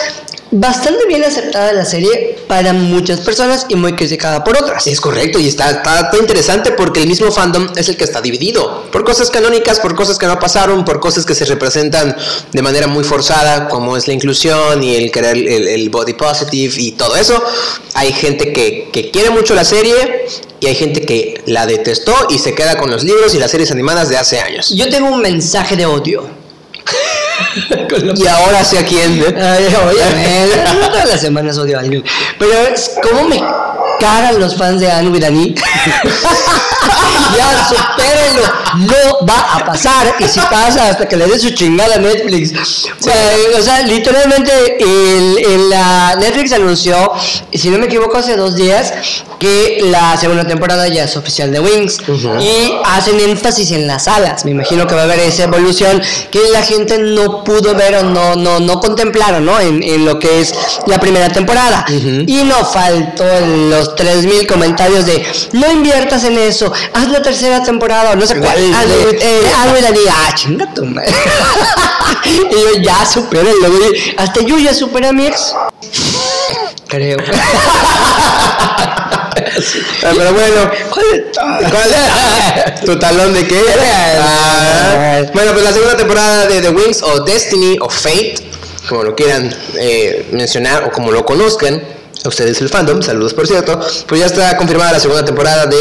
bastante 0.59 1.07
bien 1.07 1.23
aceptada 1.25 1.73
la 1.73 1.85
serie 1.85 2.39
para 2.49 2.73
muchas 2.73 3.21
personas 3.21 3.67
y 3.69 3.77
muy 3.77 3.95
criticada 3.95 4.43
por 4.43 4.57
otras. 4.57 4.87
Es 4.87 5.01
correcto, 5.01 5.39
y 5.39 5.49
está, 5.49 5.71
está, 5.71 6.01
está 6.01 6.17
interesante 6.19 6.73
porque 6.73 7.01
el 7.01 7.09
mismo 7.09 7.31
fandom 7.31 7.69
es 7.77 7.89
el 7.89 7.97
que 7.97 8.05
está 8.05 8.21
dividido. 8.21 8.85
Por 8.91 9.05
cosas 9.05 9.31
canónicas, 9.31 9.81
por 9.81 9.95
cosas 9.95 10.19
que 10.19 10.27
no 10.27 10.39
pasaron, 10.39 10.85
por 10.85 11.01
cosas 11.01 11.27
que 11.27 11.35
se 11.35 11.45
representan 11.45 12.17
de 12.53 12.63
manera 12.63 12.87
muy 12.87 13.05
forzada, 13.05 13.69
como 13.69 13.97
es 13.97 14.07
la 14.09 14.15
inclusión 14.15 14.83
y 14.83 14.97
el 14.97 15.11
querer 15.11 15.37
el, 15.37 15.69
el 15.69 15.91
body 15.91 16.15
positive 16.15 16.75
y 16.79 16.93
todo 16.93 17.17
eso. 17.17 17.43
Hay 17.95 18.13
gente 18.13 18.53
que, 18.53 18.89
que 18.93 19.11
quiere 19.11 19.31
mucho 19.31 19.55
la 19.55 19.65
serie 19.65 20.27
y 20.61 20.67
hay 20.67 20.75
gente 20.75 21.03
que 21.03 21.43
la 21.47 21.67
detestó 21.67 22.15
y 22.31 22.39
se 22.39 22.55
queda 22.55 22.79
con 22.79 22.91
los 22.91 23.05
libros 23.05 23.35
y 23.35 23.39
las 23.39 23.51
series 23.51 23.71
animadas 23.71 24.09
de 24.09 24.17
hace 24.17 24.41
años. 24.41 24.71
Yo 24.75 24.89
tengo 24.89 25.09
un 25.09 25.21
mensaje 25.21 25.77
de 25.77 25.87
odio. 25.87 26.29
Y 28.17 28.27
ahora 28.27 28.65
sé 28.65 28.79
a 28.79 28.85
quién. 28.85 29.21
¿eh? 29.21 29.35
Ay, 29.41 29.67
oye, 29.67 30.65
no 30.81 30.89
todas 30.89 31.09
las 31.09 31.21
semanas 31.21 31.59
odio 31.59 31.79
a 31.79 31.81
alguien. 31.81 32.05
Pero 32.39 32.53
es 32.53 32.97
como 33.03 33.29
me 33.29 33.43
cagan 33.99 34.39
los 34.39 34.57
fans 34.57 34.81
de 34.81 34.91
Anne 34.91 35.19
E. 35.19 35.55
ya 37.37 37.69
supérenlo, 37.69 38.43
no 38.79 39.27
va 39.27 39.55
a 39.55 39.65
pasar. 39.65 40.15
Y 40.19 40.25
si 40.25 40.41
pasa, 40.41 40.91
hasta 40.91 41.09
que 41.09 41.17
le 41.17 41.27
dé 41.27 41.39
su 41.39 41.51
chingada 41.51 41.97
a 41.97 41.99
Netflix. 41.99 42.53
Eh, 43.07 43.57
o 43.59 43.63
sea, 43.63 43.83
literalmente, 43.83 44.53
el, 44.79 45.39
el, 45.39 45.71
la 45.71 46.17
Netflix 46.17 46.53
anunció, 46.53 47.13
si 47.53 47.71
no 47.71 47.79
me 47.79 47.87
equivoco, 47.87 48.19
hace 48.19 48.37
dos 48.37 48.57
días, 48.57 48.93
que 49.39 49.81
la 49.91 50.17
segunda 50.17 50.47
temporada 50.47 50.89
ya 50.89 51.05
es 51.05 51.17
oficial 51.17 51.53
de 51.53 51.61
Wings. 51.61 51.99
Y 52.41 52.73
hacen 52.85 53.21
énfasis 53.21 53.71
en 53.73 53.87
las 53.87 54.09
alas. 54.09 54.45
Me 54.45 54.51
imagino 54.53 54.87
que 54.87 54.95
va 54.95 55.03
a 55.03 55.05
haber 55.05 55.21
esa 55.21 55.45
evolución 55.45 56.01
que 56.31 56.41
la 56.53 56.63
gente 56.63 56.99
no 56.99 57.45
pudo 57.45 57.75
ver 57.75 57.97
o 57.97 58.03
no, 58.03 58.37
no, 58.37 58.61
no 58.61 58.81
contemplaron, 58.81 59.45
¿no? 59.45 59.61
En, 59.61 59.83
en 59.83 60.05
lo 60.05 60.19
que 60.19 60.41
es 60.41 60.55
la 60.87 60.99
primera 60.99 61.29
temporada. 61.29 61.85
Y 61.89 62.45
no 62.45 62.65
faltó 62.65 63.25
los 63.69 63.86
3000 63.95 64.47
comentarios 64.47 65.07
de 65.07 65.25
no 65.53 65.71
inviertas 65.71 66.25
en 66.25 66.39
eso, 66.39 66.73
haz 66.93 67.09
la 67.09 67.23
tercera 67.23 67.63
temporada, 67.63 68.13
o 68.13 68.17
no 68.17 68.27
sé 68.27 68.39
cuál. 68.39 68.57
De- 68.57 69.19
eh, 69.21 69.43
la 69.83 69.91
liga, 69.91 70.15
ah, 70.15 70.35
chinga 70.35 70.73
tu 70.75 70.85
madre. 70.85 71.13
y 72.25 72.51
yo 72.51 72.83
ya 72.83 73.07
superé, 73.07 73.51
hasta 74.17 74.41
yo 74.41 74.59
ya 74.59 74.75
superé 74.75 75.09
a 75.09 75.13
mi 75.13 75.27
ex. 75.27 75.55
Creo. 76.89 77.19
Ah, 80.03 80.13
Pero 80.17 80.33
bueno, 80.33 80.71
¿Cuál? 80.91 81.25
¿Cuál? 81.71 82.85
¿Tu 82.85 82.99
talón 82.99 83.33
de 83.35 83.47
qué? 83.47 83.61
Ah, 84.21 85.23
bueno, 85.33 85.53
pues 85.53 85.65
la 85.65 85.73
segunda 85.73 85.97
temporada 85.97 86.47
de 86.47 86.61
The 86.61 86.71
Wings 86.71 87.03
o 87.03 87.21
Destiny 87.21 87.79
o 87.81 87.89
Fate, 87.89 88.35
como 88.89 89.03
lo 89.05 89.15
quieran 89.15 89.55
eh, 89.79 90.27
mencionar 90.33 90.85
o 90.85 90.91
como 90.93 91.11
lo 91.13 91.25
conozcan, 91.25 91.83
a 92.25 92.29
ustedes 92.29 92.61
el 92.61 92.69
fandom, 92.69 93.03
saludos 93.03 93.35
por 93.35 93.47
cierto, 93.47 93.81
pues 94.07 94.21
ya 94.21 94.27
está 94.27 94.57
confirmada 94.57 94.93
la 94.93 95.01
segunda 95.01 95.25
temporada 95.25 95.67
de 95.67 95.77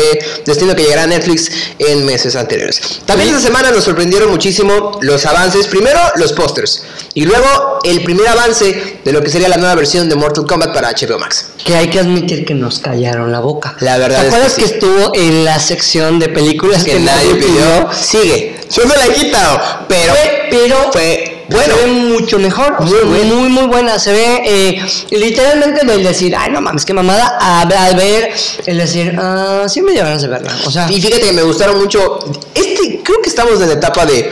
Destino 0.46 0.76
que 0.76 0.84
llegará 0.84 1.04
a 1.04 1.08
Netflix 1.08 1.52
en 1.80 2.06
meses 2.06 2.36
anteriores. 2.36 3.02
También 3.06 3.30
esta 3.30 3.42
semana 3.42 3.72
nos 3.72 3.84
sorprendieron 3.84 4.30
muchísimo 4.30 5.00
los 5.02 5.26
avances, 5.26 5.68
primero 5.68 6.00
los 6.16 6.34
pósters 6.34 6.84
y 7.16 7.24
luego 7.26 7.80
el 7.84 8.04
primer 8.04 8.28
avance 8.28 9.00
de 9.04 9.12
lo 9.14 9.24
que 9.24 9.30
sería 9.30 9.48
la 9.48 9.56
nueva 9.56 9.74
versión 9.76 10.10
de 10.10 10.16
Mortal 10.16 10.46
Kombat 10.46 10.74
para 10.74 10.92
HBO 10.92 11.18
Max. 11.18 11.46
Que 11.64 11.74
hay 11.76 11.90
que 11.90 12.00
admitir 12.00 12.46
que 12.46 12.54
nos 12.54 12.80
callaron 12.80 13.32
la 13.32 13.40
boca. 13.40 13.76
La 13.80 13.98
verdad 13.98 14.20
¿Te 14.20 14.28
es 14.28 14.34
acuerdas 14.34 14.54
que 14.56 14.62
que, 14.64 14.68
sí. 14.68 14.74
estuvo 14.74 15.12
en 15.16 15.46
la 15.46 15.58
sección 15.60 16.20
de 16.20 16.28
películas 16.28 16.84
Que 16.84 17.00
nadie 17.00 17.36
pidió, 17.36 17.90
sigue. 17.94 18.58
Yo 18.70 18.84
no 18.84 18.96
la 18.96 19.06
he 19.06 19.14
quitado, 19.14 19.62
pero 19.88 20.14
pero 20.50 20.92
fue 20.92 21.25
bueno. 21.50 21.76
se 21.76 21.82
ve 21.86 21.88
mucho 21.92 22.40
mejor, 22.40 22.80
Muy 22.82 23.04
muy, 23.06 23.24
muy, 23.26 23.50
muy 23.50 23.66
buena. 23.68 24.00
Se 24.00 24.12
ve 24.12 24.42
eh, 24.46 24.82
literalmente 25.12 25.86
del 25.86 26.04
decir, 26.04 26.36
ay, 26.36 26.52
no 26.52 26.62
mames, 26.62 26.86
qué 26.86 26.94
mamada, 26.94 27.38
a, 27.40 27.62
a 27.62 27.94
ver, 27.94 28.32
el 28.66 28.78
decir, 28.78 29.16
ah, 29.20 29.66
sí 29.68 29.82
me 29.82 29.92
dio 29.94 30.04
ganas 30.04 30.22
de 30.22 30.28
verla. 30.28 30.56
O 30.66 30.72
sea, 30.72 30.88
Y 30.92 31.02
fíjate 31.02 31.22
que 31.28 31.34
me 31.34 31.44
gustaron 31.44 31.78
mucho. 31.80 32.20
Este, 32.54 33.02
creo 33.04 33.22
que 33.22 33.30
estamos 33.30 33.62
en 33.62 33.68
la 33.68 33.74
etapa 33.76 34.06
de. 34.06 34.32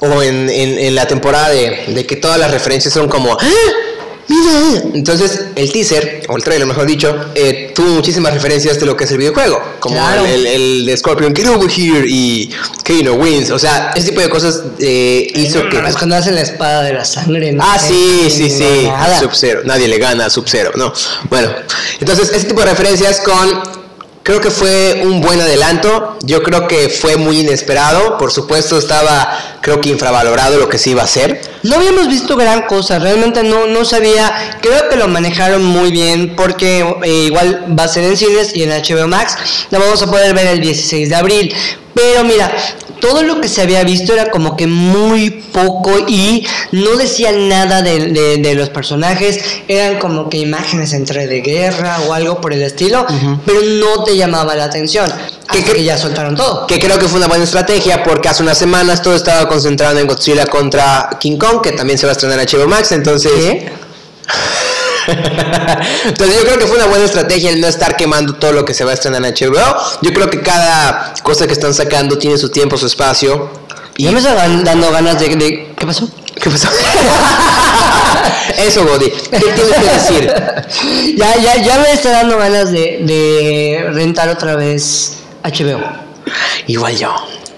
O 0.00 0.22
en, 0.22 0.50
en- 0.50 0.78
en 0.78 0.94
la 0.94 1.06
temporada 1.06 1.48
de, 1.48 1.84
de 1.88 2.04
que 2.06 2.16
todas 2.16 2.38
las 2.38 2.50
referencias 2.50 2.92
son 2.92 3.08
como. 3.08 3.32
"¡Ah! 3.40 3.46
Mira. 4.28 4.82
Entonces, 4.94 5.40
el 5.54 5.70
teaser, 5.72 6.22
o 6.28 6.36
el 6.36 6.42
trailer 6.42 6.66
mejor 6.66 6.86
dicho, 6.86 7.14
eh, 7.34 7.72
tuvo 7.74 7.88
muchísimas 7.88 8.32
referencias 8.34 8.78
de 8.80 8.86
lo 8.86 8.96
que 8.96 9.04
es 9.04 9.10
el 9.12 9.18
videojuego. 9.18 9.62
Como 9.80 9.96
Claro. 9.96 10.24
el, 10.26 10.46
el- 10.46 10.86
de 10.86 10.96
Scorpion, 10.96 11.34
get 11.34 11.46
over 11.48 11.70
here, 11.70 12.04
y 12.08 12.50
Kano 12.84 13.14
wins. 13.14 13.50
O 13.50 13.58
sea, 13.58 13.92
ese 13.94 14.08
tipo 14.10 14.20
de 14.20 14.28
cosas 14.28 14.62
eh, 14.78 15.26
hizo 15.34 15.68
que. 15.68 15.78
Es 15.78 15.96
cuando 15.96 16.16
hace 16.16 16.32
la 16.32 16.40
espada 16.42 16.82
de 16.82 16.92
la 16.94 17.04
sangre. 17.04 17.52
¿no? 17.52 17.62
Ah, 17.64 17.78
sí, 17.78 18.28
sí, 18.30 18.50
sí. 18.50 18.88
Sub-Zero. 19.20 19.62
Nadie 19.64 19.88
le 19.88 19.98
gana 19.98 20.26
a 20.26 20.30
Sub-Zero, 20.30 20.72
¿no? 20.76 20.92
Bueno, 21.30 21.48
entonces, 22.00 22.30
ese 22.32 22.46
tipo 22.46 22.60
de 22.60 22.66
referencias 22.66 23.20
con. 23.20 23.85
Creo 24.26 24.40
que 24.40 24.50
fue 24.50 25.02
un 25.04 25.20
buen 25.20 25.40
adelanto. 25.40 26.18
Yo 26.22 26.42
creo 26.42 26.66
que 26.66 26.88
fue 26.88 27.16
muy 27.16 27.38
inesperado. 27.38 28.18
Por 28.18 28.32
supuesto, 28.32 28.76
estaba, 28.76 29.60
creo 29.60 29.80
que 29.80 29.88
infravalorado 29.88 30.58
lo 30.58 30.68
que 30.68 30.78
se 30.78 30.90
iba 30.90 31.02
a 31.02 31.04
hacer. 31.04 31.40
No 31.62 31.76
habíamos 31.76 32.08
visto 32.08 32.34
gran 32.34 32.62
cosa, 32.62 32.98
realmente 32.98 33.44
no, 33.44 33.68
no 33.68 33.84
sabía, 33.84 34.58
creo 34.60 34.88
que 34.88 34.96
lo 34.96 35.06
manejaron 35.06 35.64
muy 35.64 35.92
bien 35.92 36.34
porque 36.34 36.84
eh, 37.04 37.26
igual 37.26 37.66
va 37.78 37.84
a 37.84 37.88
ser 37.88 38.02
en 38.02 38.16
cines 38.16 38.54
y 38.56 38.64
en 38.64 38.70
HBO 38.70 39.06
Max, 39.06 39.36
la 39.70 39.78
vamos 39.78 40.02
a 40.02 40.10
poder 40.10 40.34
ver 40.34 40.48
el 40.48 40.60
16 40.60 41.08
de 41.08 41.14
abril. 41.14 41.54
Pero 41.96 42.24
mira, 42.24 42.54
todo 43.00 43.22
lo 43.22 43.40
que 43.40 43.48
se 43.48 43.62
había 43.62 43.82
visto 43.82 44.12
era 44.12 44.30
como 44.30 44.54
que 44.56 44.66
muy 44.66 45.30
poco 45.30 45.92
y 46.06 46.46
no 46.72 46.94
decía 46.96 47.32
nada 47.32 47.80
de, 47.80 48.08
de- 48.12 48.36
de 48.36 48.54
los 48.54 48.68
personajes, 48.68 49.40
eran 49.66 49.98
como 49.98 50.28
que 50.28 50.36
imágenes 50.36 50.92
entre 50.92 51.26
de 51.26 51.40
guerra 51.40 51.98
o 52.06 52.12
algo 52.12 52.38
por 52.40 52.52
el 52.52 52.62
estilo, 52.62 53.06
pero 53.46 53.60
no 53.62 54.04
te 54.04 54.14
llamaba 54.16 54.54
la 54.54 54.64
atención. 54.64 55.10
Que, 55.50 55.62
que 55.64 55.84
ya 55.84 55.96
soltaron 55.96 56.34
todo. 56.36 56.66
Que 56.66 56.78
creo 56.80 56.98
que 56.98 57.06
fue 57.06 57.18
una 57.18 57.28
buena 57.28 57.44
estrategia 57.44 58.02
porque 58.04 58.28
hace 58.28 58.42
unas 58.42 58.58
semanas 58.58 59.00
todo 59.00 59.14
estaba 59.14 59.48
concentrado 59.48 59.98
en 59.98 60.06
Godzilla 60.06 60.44
contra 60.46 61.08
King 61.20 61.38
Kong, 61.38 61.62
que 61.62 61.72
también 61.72 61.98
se 61.98 62.04
va 62.06 62.10
a 62.10 62.14
estrenar 62.14 62.38
en 62.40 62.46
HBO 62.46 62.66
Max. 62.68 62.92
Entonces. 62.92 63.32
¿Qué? 63.32 63.70
Entonces 66.04 66.36
yo 66.36 66.44
creo 66.44 66.58
que 66.58 66.66
fue 66.66 66.76
una 66.76 66.86
buena 66.86 67.04
estrategia 67.04 67.50
el 67.50 67.60
no 67.60 67.66
estar 67.68 67.96
quemando 67.96 68.34
todo 68.34 68.52
lo 68.52 68.64
que 68.64 68.74
se 68.74 68.84
va 68.84 68.90
a 68.90 68.94
estrenar 68.94 69.24
en 69.24 69.32
HBO. 69.34 69.76
Yo 70.02 70.12
creo 70.12 70.28
que 70.30 70.40
cada 70.40 71.14
cosa 71.22 71.46
que 71.46 71.52
están 71.52 71.74
sacando 71.74 72.18
tiene 72.18 72.36
su 72.38 72.48
tiempo, 72.50 72.76
su 72.76 72.86
espacio. 72.86 73.50
Ya 73.98 74.10
me 74.10 74.18
están 74.18 74.64
dando 74.64 74.90
ganas 74.90 75.18
de, 75.18 75.28
de- 75.36 75.74
¿Qué 75.78 75.86
pasó? 75.86 76.08
¿Qué 76.40 76.50
pasó? 76.50 76.68
Eso, 78.58 78.84
Godi. 78.86 79.10
¿Qué 79.10 79.38
tienes 79.38 79.74
que 79.74 79.92
decir? 79.92 80.32
ya, 81.16 81.36
ya, 81.36 81.56
ya 81.62 81.78
me 81.78 81.92
está 81.92 82.10
dando 82.10 82.36
ganas 82.38 82.70
de, 82.72 83.00
de 83.02 83.86
rentar 83.92 84.28
otra 84.28 84.56
vez 84.56 85.14
HBO. 85.44 85.80
Igual 86.66 86.96
yo. 86.96 87.14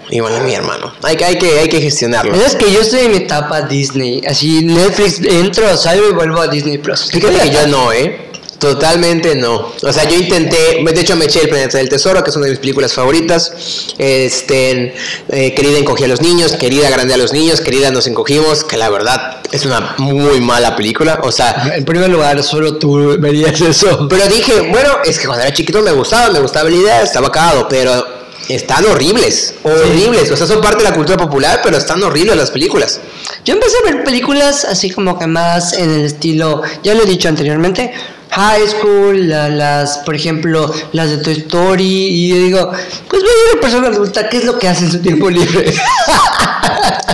Igual 0.09 0.35
a 0.35 0.39
mi 0.39 0.53
hermano. 0.53 0.93
Hay, 1.03 1.15
que- 1.17 1.25
hay, 1.25 1.37
que, 1.37 1.59
hay 1.59 1.69
que 1.69 1.81
gestionarlo. 1.81 2.33
Es 2.35 2.55
que 2.55 2.71
yo 2.71 2.81
estoy 2.81 3.01
en 3.01 3.11
mi 3.11 3.17
etapa 3.17 3.61
Disney. 3.61 4.21
Así 4.27 4.63
Netflix 4.63 5.19
entro, 5.23 5.75
salgo 5.77 6.09
y 6.09 6.13
vuelvo 6.13 6.41
a 6.41 6.47
Disney 6.47 6.77
Plus. 6.79 7.09
Fíjate 7.11 7.39
que 7.39 7.49
yo 7.51 7.67
no, 7.67 7.91
¿eh? 7.91 8.25
Totalmente 8.59 9.35
no. 9.35 9.71
O 9.83 9.93
sea, 9.93 10.03
yo 10.09 10.17
intenté, 10.17 10.83
de 10.83 10.99
hecho 11.01 11.15
me 11.15 11.25
eché 11.25 11.39
El 11.43 11.47
Planeta 11.49 11.77
del 11.77 11.87
Tesoro, 11.87 12.21
que 12.21 12.29
es 12.29 12.35
una 12.35 12.45
de 12.47 12.51
mis 12.51 12.59
películas 12.59 12.91
favoritas. 12.91 13.53
Este, 13.97 14.95
eh, 15.29 15.53
querida 15.55 15.77
encogí 15.77 16.03
a 16.03 16.07
los 16.09 16.19
niños, 16.19 16.53
querida 16.57 16.89
grande 16.89 17.13
a 17.13 17.17
los 17.17 17.31
niños, 17.31 17.61
querida 17.61 17.89
nos 17.89 18.05
encogimos, 18.07 18.65
que 18.65 18.75
la 18.75 18.89
verdad 18.89 19.37
es 19.53 19.65
una 19.65 19.95
muy 19.99 20.41
mala 20.41 20.75
película. 20.75 21.21
O 21.23 21.31
sea, 21.31 21.71
En 21.73 21.85
primer 21.85 22.09
lugar, 22.09 22.43
solo 22.43 22.77
tú 22.77 23.15
verías 23.17 23.61
eso. 23.61 24.07
pero 24.09 24.27
dije, 24.27 24.59
bueno, 24.71 24.97
es 25.05 25.19
que 25.19 25.27
cuando 25.27 25.45
era 25.45 25.53
chiquito 25.53 25.81
me 25.81 25.91
gustaba, 25.93 26.29
me 26.31 26.39
gustaba 26.41 26.69
la 26.69 26.75
idea, 26.75 27.01
estaba 27.01 27.31
cagado, 27.31 27.65
pero 27.69 28.18
están 28.49 28.85
horribles, 28.85 29.53
horribles. 29.63 30.29
O 30.31 30.35
sea, 30.37 30.47
son 30.47 30.59
parte 30.61 30.83
de 30.83 30.89
la 30.89 30.95
cultura 30.95 31.17
popular, 31.17 31.61
pero 31.63 31.77
están 31.77 32.01
horribles 32.03 32.35
las 32.35 32.51
películas. 32.51 32.99
Yo 33.45 33.53
empecé 33.53 33.77
a 33.77 33.91
ver 33.91 34.03
películas 34.03 34.65
así 34.65 34.89
como 34.89 35.17
que 35.17 35.27
más 35.27 35.73
en 35.73 35.89
el 35.91 36.05
estilo, 36.05 36.61
ya 36.83 36.93
lo 36.95 37.03
he 37.03 37.05
dicho 37.05 37.29
anteriormente, 37.29 37.93
High 38.31 38.67
School, 38.67 39.29
la- 39.29 39.49
las, 39.49 39.99
por 39.99 40.13
ejemplo, 40.15 40.71
las 40.93 41.09
de 41.09 41.17
Toy 41.17 41.33
Story, 41.33 41.83
y 41.85 42.29
yo 42.29 42.35
digo, 42.35 42.71
pues 43.07 43.23
voy 43.23 43.31
a 43.31 43.51
una 43.53 43.61
persona 43.61 43.87
adulta, 43.87 44.29
¿qué 44.29 44.37
es 44.37 44.43
lo 44.45 44.59
que 44.59 44.67
hace 44.67 44.85
en 44.85 44.91
su 44.91 44.99
tiempo 44.99 45.29
libre? 45.29 45.73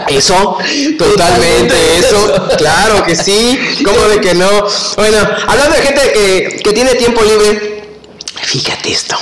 Eso, 0.07 0.57
totalmente 0.99 1.75
eso, 1.97 2.47
claro 2.57 3.03
que 3.03 3.15
sí, 3.15 3.57
¿cómo 3.83 3.99
de 4.07 4.21
que 4.21 4.35
no? 4.35 4.47
Bueno, 4.97 5.17
hablando 5.47 5.75
de 5.75 5.81
gente 5.81 6.01
que, 6.13 6.61
que 6.63 6.73
tiene 6.73 6.93
tiempo 6.95 7.21
libre, 7.23 7.83
fíjate 8.43 8.91
esto, 8.91 9.17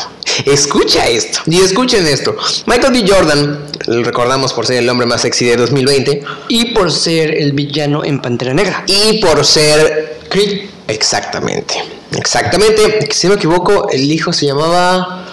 escucha 0.46 1.08
esto, 1.08 1.40
y 1.46 1.62
escuchen 1.62 2.06
esto. 2.08 2.36
Michael 2.66 2.94
B. 2.94 3.06
Jordan, 3.08 3.66
lo 3.88 4.04
recordamos 4.04 4.54
por 4.54 4.66
ser 4.66 4.78
el 4.78 4.90
hombre 4.90 5.06
más 5.06 5.22
sexy 5.22 5.46
de 5.46 5.58
2020, 5.58 6.24
y 6.48 6.66
por 6.74 6.92
ser 6.92 7.36
el 7.36 7.54
villano 7.54 8.04
en 8.04 8.22
Pantera 8.22 8.54
Negra. 8.54 8.84
y 8.88 9.20
por 9.20 9.46
ser... 9.46 10.20
Creed. 10.30 10.70
Exactamente, 10.88 11.76
exactamente, 12.18 13.08
si 13.12 13.28
no 13.28 13.34
me 13.34 13.38
equivoco, 13.38 13.90
el 13.90 14.12
hijo 14.12 14.34
se 14.34 14.46
llamaba... 14.48 15.26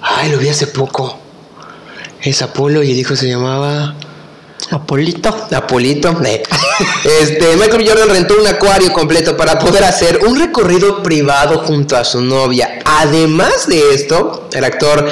Ay, 0.00 0.30
lo 0.30 0.38
vi 0.38 0.48
hace 0.48 0.66
poco. 0.66 1.18
Es 2.22 2.42
Apolo 2.42 2.82
y 2.82 2.92
el 2.92 2.98
hijo 2.98 3.16
se 3.16 3.28
llamaba... 3.28 3.94
Apolito. 4.70 5.46
Apolito. 5.52 6.16
Este, 7.20 7.56
Michael. 7.56 7.88
Jordan 7.88 8.08
rentó 8.08 8.34
un 8.40 8.46
acuario 8.46 8.92
completo 8.92 9.36
para 9.36 9.58
poder 9.58 9.84
hacer 9.84 10.20
un 10.26 10.38
recorrido 10.38 11.02
privado 11.02 11.58
junto 11.58 11.96
a 11.96 12.04
su 12.04 12.20
novia. 12.20 12.80
Además 12.84 13.68
de 13.68 13.94
esto, 13.94 14.48
el 14.52 14.64
actor 14.64 15.08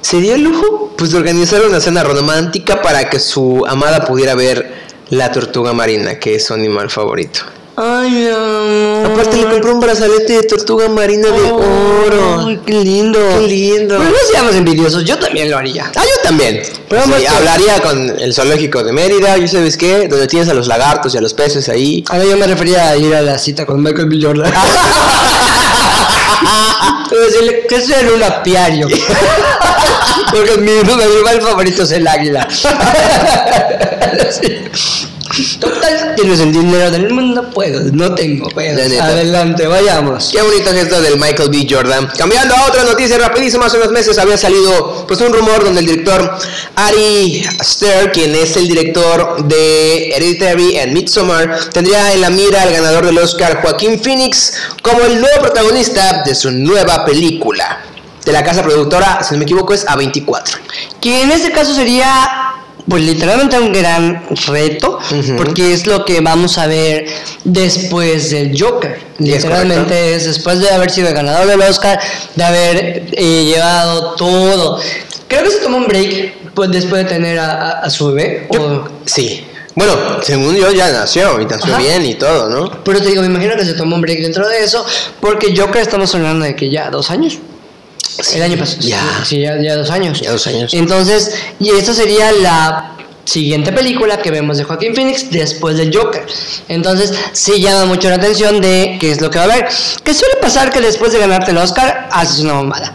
se 0.00 0.20
dio 0.20 0.34
el 0.34 0.42
lujo 0.42 0.94
pues, 0.96 1.12
de 1.12 1.18
organizar 1.18 1.62
una 1.62 1.80
cena 1.80 2.02
romántica 2.02 2.82
para 2.82 3.08
que 3.08 3.20
su 3.20 3.64
amada 3.66 4.04
pudiera 4.04 4.34
ver 4.34 4.86
la 5.10 5.30
tortuga 5.30 5.72
marina, 5.72 6.18
que 6.18 6.36
es 6.36 6.46
su 6.46 6.54
animal 6.54 6.90
favorito. 6.90 7.40
Ay, 7.78 8.26
amor. 8.28 9.12
Aparte 9.12 9.36
le 9.36 9.44
compró 9.50 9.74
un 9.74 9.80
brazalete 9.80 10.32
de 10.32 10.42
tortuga 10.44 10.88
marina 10.88 11.28
de 11.28 11.50
oro. 11.52 12.46
Ay, 12.46 12.58
qué 12.64 12.72
lindo. 12.72 13.18
Qué 13.38 13.46
lindo. 13.48 13.98
Pero 13.98 14.10
no 14.10 14.16
seamos 14.32 14.54
envidiosos, 14.54 15.04
yo 15.04 15.18
también 15.18 15.50
lo 15.50 15.58
haría. 15.58 15.92
Ah, 15.94 16.02
yo 16.02 16.22
también. 16.22 16.62
Pero 16.88 17.02
Sí, 17.02 17.10
vamos 17.10 17.20
que- 17.22 17.28
hablaría 17.28 17.82
con 17.82 18.18
el 18.18 18.32
zoológico 18.32 18.82
de 18.82 18.92
Mérida, 18.92 19.36
¿y 19.36 19.46
sabes 19.46 19.76
qué? 19.76 20.08
Donde 20.08 20.26
tienes 20.26 20.48
a 20.48 20.54
los 20.54 20.68
lagartos 20.68 21.12
y 21.14 21.18
a 21.18 21.20
los 21.20 21.34
peces 21.34 21.68
ahí. 21.68 22.02
Ahora 22.08 22.24
yo 22.24 22.36
me 22.38 22.46
refería 22.46 22.88
a 22.88 22.96
ir 22.96 23.14
a 23.14 23.20
la 23.20 23.36
cita 23.38 23.66
con 23.66 23.82
Michael 23.82 24.08
B. 24.08 24.20
Jordan. 24.22 24.50
Decirle 27.10 27.66
que 27.68 27.76
es 27.76 27.90
en 27.90 28.08
un 28.10 28.22
apiario. 28.22 28.88
Porque 30.32 30.56
mi, 30.58 30.70
mi 30.72 31.02
animal 31.02 31.40
favorito 31.42 31.82
es 31.82 31.90
el 31.92 32.08
águila. 32.08 32.48
Sí. 34.30 35.06
Total, 35.60 36.14
tienes 36.16 36.40
el 36.40 36.52
dinero 36.52 36.90
del 36.90 37.10
mundo, 37.10 37.50
puedo, 37.50 37.80
no 37.92 38.14
tengo. 38.14 38.48
La 38.56 38.88
neta. 38.88 39.04
Adelante, 39.06 39.66
vayamos. 39.66 40.30
Qué 40.32 40.42
bonito 40.42 40.70
gesto 40.70 41.00
del 41.00 41.18
Michael 41.18 41.50
B. 41.50 41.66
Jordan. 41.68 42.08
Cambiando 42.16 42.54
a 42.54 42.66
otra 42.66 42.84
noticia 42.84 43.18
rapidísimo, 43.18 43.64
hace 43.64 43.76
unos 43.76 43.90
meses 43.90 44.18
había 44.18 44.36
salido 44.36 45.06
pues 45.06 45.20
un 45.20 45.32
rumor 45.32 45.64
donde 45.64 45.80
el 45.80 45.86
director 45.86 46.38
Ari 46.74 47.46
Aster, 47.58 48.12
quien 48.12 48.34
es 48.34 48.56
el 48.56 48.68
director 48.68 49.44
de 49.44 50.10
Hereditary 50.10 50.78
and 50.78 50.92
Midsommar, 50.92 51.70
tendría 51.70 52.12
en 52.12 52.20
la 52.20 52.30
mira 52.30 52.62
al 52.62 52.72
ganador 52.72 53.06
del 53.06 53.18
Oscar 53.18 53.60
Joaquín 53.62 54.00
Phoenix 54.00 54.54
como 54.82 55.02
el 55.02 55.20
nuevo 55.20 55.40
protagonista 55.40 56.22
de 56.24 56.34
su 56.34 56.50
nueva 56.50 57.04
película. 57.04 57.80
De 58.24 58.32
la 58.32 58.42
casa 58.42 58.62
productora, 58.62 59.22
si 59.22 59.34
no 59.34 59.38
me 59.38 59.44
equivoco, 59.44 59.72
es 59.72 59.86
A24. 59.86 60.58
Que 61.00 61.22
en 61.22 61.30
este 61.30 61.52
caso 61.52 61.72
sería, 61.72 62.55
pues 62.88 63.02
literalmente 63.02 63.58
un 63.58 63.72
gran 63.72 64.24
reto, 64.46 64.98
porque 65.36 65.72
es 65.72 65.86
lo 65.86 66.04
que 66.04 66.20
vamos 66.20 66.56
a 66.58 66.66
ver 66.66 67.06
después 67.44 68.30
del 68.30 68.56
Joker. 68.60 69.00
Literalmente 69.18 70.14
es 70.14 70.24
después 70.26 70.60
de 70.60 70.70
haber 70.70 70.90
sido 70.90 71.08
el 71.08 71.14
ganador 71.14 71.46
del 71.46 71.60
Oscar, 71.62 71.98
de 72.34 72.44
haber 72.44 73.06
eh, 73.12 73.44
llevado 73.44 74.14
todo. 74.14 74.78
Creo 75.28 75.42
que 75.44 75.50
se 75.50 75.58
tomó 75.58 75.78
un 75.78 75.86
break 75.88 76.52
pues, 76.54 76.70
después 76.70 77.02
de 77.04 77.08
tener 77.08 77.38
a, 77.38 77.50
a- 77.52 77.70
a 77.82 77.90
su 77.90 78.08
bebé. 78.12 78.46
o- 78.50 78.84
Sí. 79.04 79.44
Bueno, 79.74 79.94
según 80.22 80.56
yo 80.56 80.70
ya 80.72 80.90
nació 80.90 81.38
y 81.40 81.44
nació 81.44 81.74
Ajá. 81.74 81.82
bien 81.82 82.06
y 82.06 82.14
todo, 82.14 82.48
¿no? 82.48 82.82
pero 82.82 82.98
te 82.98 83.08
digo, 83.10 83.20
me 83.20 83.26
imagino 83.28 83.56
que 83.56 83.64
se 83.66 83.74
tomó 83.74 83.96
un 83.96 84.00
break 84.00 84.20
dentro 84.20 84.48
de 84.48 84.64
eso, 84.64 84.82
porque 85.20 85.54
Joker 85.54 85.82
estamos 85.82 86.14
hablando 86.14 86.46
de 86.46 86.56
que 86.56 86.70
ya 86.70 86.88
dos 86.88 87.10
años. 87.10 87.38
El 88.34 88.42
año 88.42 88.58
pasado. 88.58 88.80
Ya. 88.80 89.24
Sí, 89.24 89.40
ya, 89.40 89.60
ya 89.60 89.76
dos 89.76 89.90
años. 89.90 90.20
Ya 90.20 90.32
dos 90.32 90.46
años. 90.46 90.72
Entonces, 90.74 91.34
y 91.60 91.70
esta 91.70 91.92
sería 91.94 92.32
la 92.32 92.96
siguiente 93.24 93.72
película 93.72 94.22
que 94.22 94.30
vemos 94.30 94.56
de 94.56 94.64
Joaquín 94.64 94.94
Phoenix 94.94 95.30
después 95.30 95.76
del 95.76 95.94
Joker. 95.94 96.24
Entonces, 96.68 97.12
sí 97.32 97.60
llama 97.60 97.86
mucho 97.86 98.08
la 98.08 98.16
atención 98.16 98.60
de 98.60 98.96
qué 99.00 99.10
es 99.10 99.20
lo 99.20 99.30
que 99.30 99.38
va 99.38 99.44
a 99.44 99.52
haber. 99.52 99.68
Que 100.02 100.14
suele 100.14 100.36
pasar 100.40 100.70
que 100.70 100.80
después 100.80 101.12
de 101.12 101.18
ganarte 101.18 101.50
el 101.50 101.58
Oscar, 101.58 102.08
haces 102.10 102.38
una 102.40 102.54
bombada. 102.54 102.94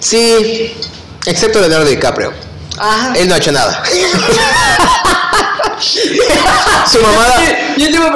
Sí, 0.00 0.72
excepto 1.26 1.60
Leonardo 1.60 1.86
DiCaprio. 1.86 2.32
Ajá. 2.78 3.14
Él 3.16 3.28
no 3.28 3.34
ha 3.34 3.38
hecho 3.38 3.50
nada. 3.50 3.82
su 5.80 7.00
mamada, 7.00 7.36
Yo 7.76 7.90
tengo 7.90 8.08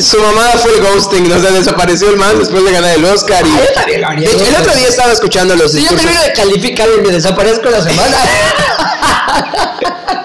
su 0.00 0.18
mamada 0.20 0.52
fue 0.52 0.74
el 0.74 0.80
ghosting, 0.82 1.32
o 1.32 1.40
sea, 1.40 1.50
desapareció 1.50 2.10
el 2.10 2.16
man 2.16 2.38
después 2.38 2.64
de 2.64 2.72
ganar 2.72 2.94
el 2.96 3.04
Oscar. 3.04 3.46
Y... 3.46 3.50
Ah, 3.50 3.64
yo 3.66 3.72
también 3.74 4.00
lo 4.00 4.08
haría. 4.08 4.28
De 4.28 4.34
hecho, 4.34 4.44
el 4.46 4.56
otro 4.56 4.74
día 4.74 4.88
estaba 4.88 5.12
escuchando 5.12 5.56
los 5.56 5.72
Si 5.72 5.78
yo 5.78 5.82
discursos. 5.82 6.06
termino 6.06 6.22
de 6.22 6.32
calificar 6.32 6.88
y 6.96 7.00
me 7.00 7.12
desaparezco 7.12 7.70
la 7.70 7.82
semana. 7.82 8.16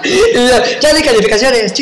ya 0.80 0.94
de 0.94 1.02
calificaciones. 1.02 1.72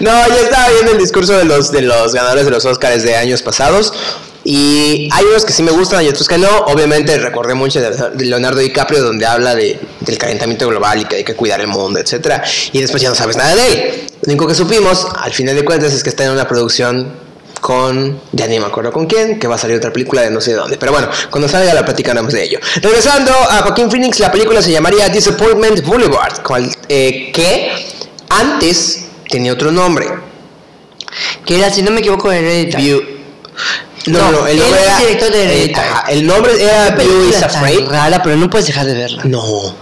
No, 0.00 0.28
yo 0.28 0.34
estaba 0.34 0.68
viendo 0.70 0.92
el 0.92 0.98
discurso 0.98 1.32
de 1.34 1.44
los, 1.44 1.70
de 1.70 1.82
los 1.82 2.12
ganadores 2.12 2.44
de 2.44 2.50
los 2.50 2.64
Oscars 2.64 3.02
de 3.02 3.16
años 3.16 3.42
pasados. 3.42 3.92
Y 4.44 5.08
hay 5.10 5.24
unos 5.24 5.44
que 5.44 5.52
sí 5.52 5.62
me 5.62 5.72
gustan 5.72 6.04
y 6.04 6.08
otros 6.08 6.28
que 6.28 6.36
no. 6.36 6.48
Obviamente 6.66 7.16
recordé 7.18 7.54
mucho 7.54 7.80
de 7.80 8.24
Leonardo 8.24 8.60
DiCaprio 8.60 9.02
donde 9.02 9.26
habla 9.26 9.54
de, 9.54 9.80
del 10.00 10.18
calentamiento 10.18 10.68
global 10.68 11.00
y 11.00 11.04
que 11.06 11.16
hay 11.16 11.24
que 11.24 11.34
cuidar 11.34 11.60
el 11.60 11.68
mundo, 11.68 11.98
etcétera. 11.98 12.42
Y 12.72 12.80
después 12.80 13.02
ya 13.02 13.08
no 13.08 13.14
sabes 13.14 13.36
nada 13.36 13.54
de 13.54 13.66
él. 13.66 14.06
Lo 14.22 14.32
único 14.32 14.46
que 14.46 14.54
supimos, 14.54 15.06
al 15.16 15.32
final 15.32 15.56
de 15.56 15.64
cuentas, 15.64 15.92
es 15.94 16.02
que 16.02 16.10
está 16.10 16.24
en 16.24 16.32
una 16.32 16.46
producción 16.46 17.24
con, 17.60 18.20
ya 18.32 18.46
ni 18.46 18.60
me 18.60 18.66
acuerdo 18.66 18.92
con 18.92 19.06
quién, 19.06 19.38
que 19.38 19.46
va 19.46 19.54
a 19.54 19.58
salir 19.58 19.78
otra 19.78 19.90
película 19.90 20.20
de 20.20 20.30
no 20.30 20.42
sé 20.42 20.52
dónde. 20.52 20.76
Pero 20.76 20.92
bueno, 20.92 21.08
cuando 21.30 21.48
salga 21.48 21.72
la 21.72 21.82
platicaremos 21.82 22.30
de 22.30 22.44
ello. 22.44 22.58
Regresando 22.82 23.32
a 23.32 23.62
Joaquín 23.62 23.90
Phoenix, 23.90 24.20
la 24.20 24.30
película 24.30 24.60
se 24.60 24.70
llamaría 24.70 25.08
Disappointment 25.08 25.82
Boulevard, 25.82 26.42
cual, 26.42 26.70
eh, 26.90 27.32
que 27.32 27.72
antes 28.28 29.06
tenía 29.30 29.54
otro 29.54 29.72
nombre. 29.72 30.06
Que 31.46 31.56
era, 31.58 31.70
si 31.70 31.80
no 31.80 31.90
me 31.90 32.00
equivoco, 32.00 32.30
Hereditary. 32.30 33.22
No, 34.06 34.18
No, 34.18 34.32
no, 34.32 34.46
el 34.46 34.58
nombre 34.58 34.80
era. 34.82 34.98
director 34.98 35.30
de 35.32 35.64
eh, 35.64 35.72
ajá, 35.74 36.04
el 36.10 36.26
nombre 36.26 36.62
era 36.62 36.90
View 36.90 37.28
is 37.28 37.42
Afraid. 37.42 37.86
rara, 37.88 38.22
pero 38.22 38.36
no 38.36 38.50
puedes 38.50 38.66
dejar 38.66 38.86
de 38.86 38.94
verla. 38.94 39.22
No, 39.24 39.74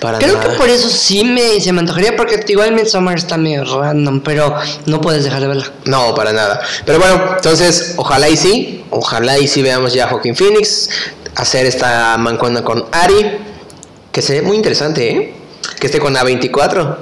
para 0.00 0.18
Creo 0.18 0.36
nada. 0.36 0.50
que 0.50 0.56
por 0.58 0.68
eso 0.68 0.88
sí 0.88 1.24
me, 1.24 1.60
se 1.60 1.72
me 1.72 1.80
antojaría, 1.80 2.16
porque 2.16 2.44
igual 2.48 2.72
Midsommar 2.72 3.16
está 3.16 3.36
medio 3.36 3.64
random, 3.64 4.20
pero 4.20 4.54
no 4.86 5.00
puedes 5.00 5.24
dejar 5.24 5.40
de 5.42 5.46
verla. 5.48 5.70
No, 5.84 6.14
para 6.14 6.32
nada. 6.32 6.60
Pero 6.84 6.98
bueno, 6.98 7.34
entonces, 7.36 7.94
ojalá 7.96 8.28
y 8.28 8.36
sí. 8.36 8.84
Ojalá 8.90 9.38
y 9.38 9.46
sí 9.48 9.62
veamos 9.62 9.94
ya 9.94 10.04
a 10.04 10.08
Joaquín 10.08 10.36
Phoenix 10.36 10.88
hacer 11.36 11.64
esta 11.66 12.16
mancuerna 12.18 12.62
con 12.62 12.84
Ari. 12.92 13.38
Que 14.12 14.20
se 14.22 14.34
ve 14.34 14.42
muy 14.42 14.56
interesante, 14.56 15.08
¿eh? 15.10 15.34
Que 15.82 15.86
esté 15.88 15.98
con 15.98 16.14
A24. 16.14 16.96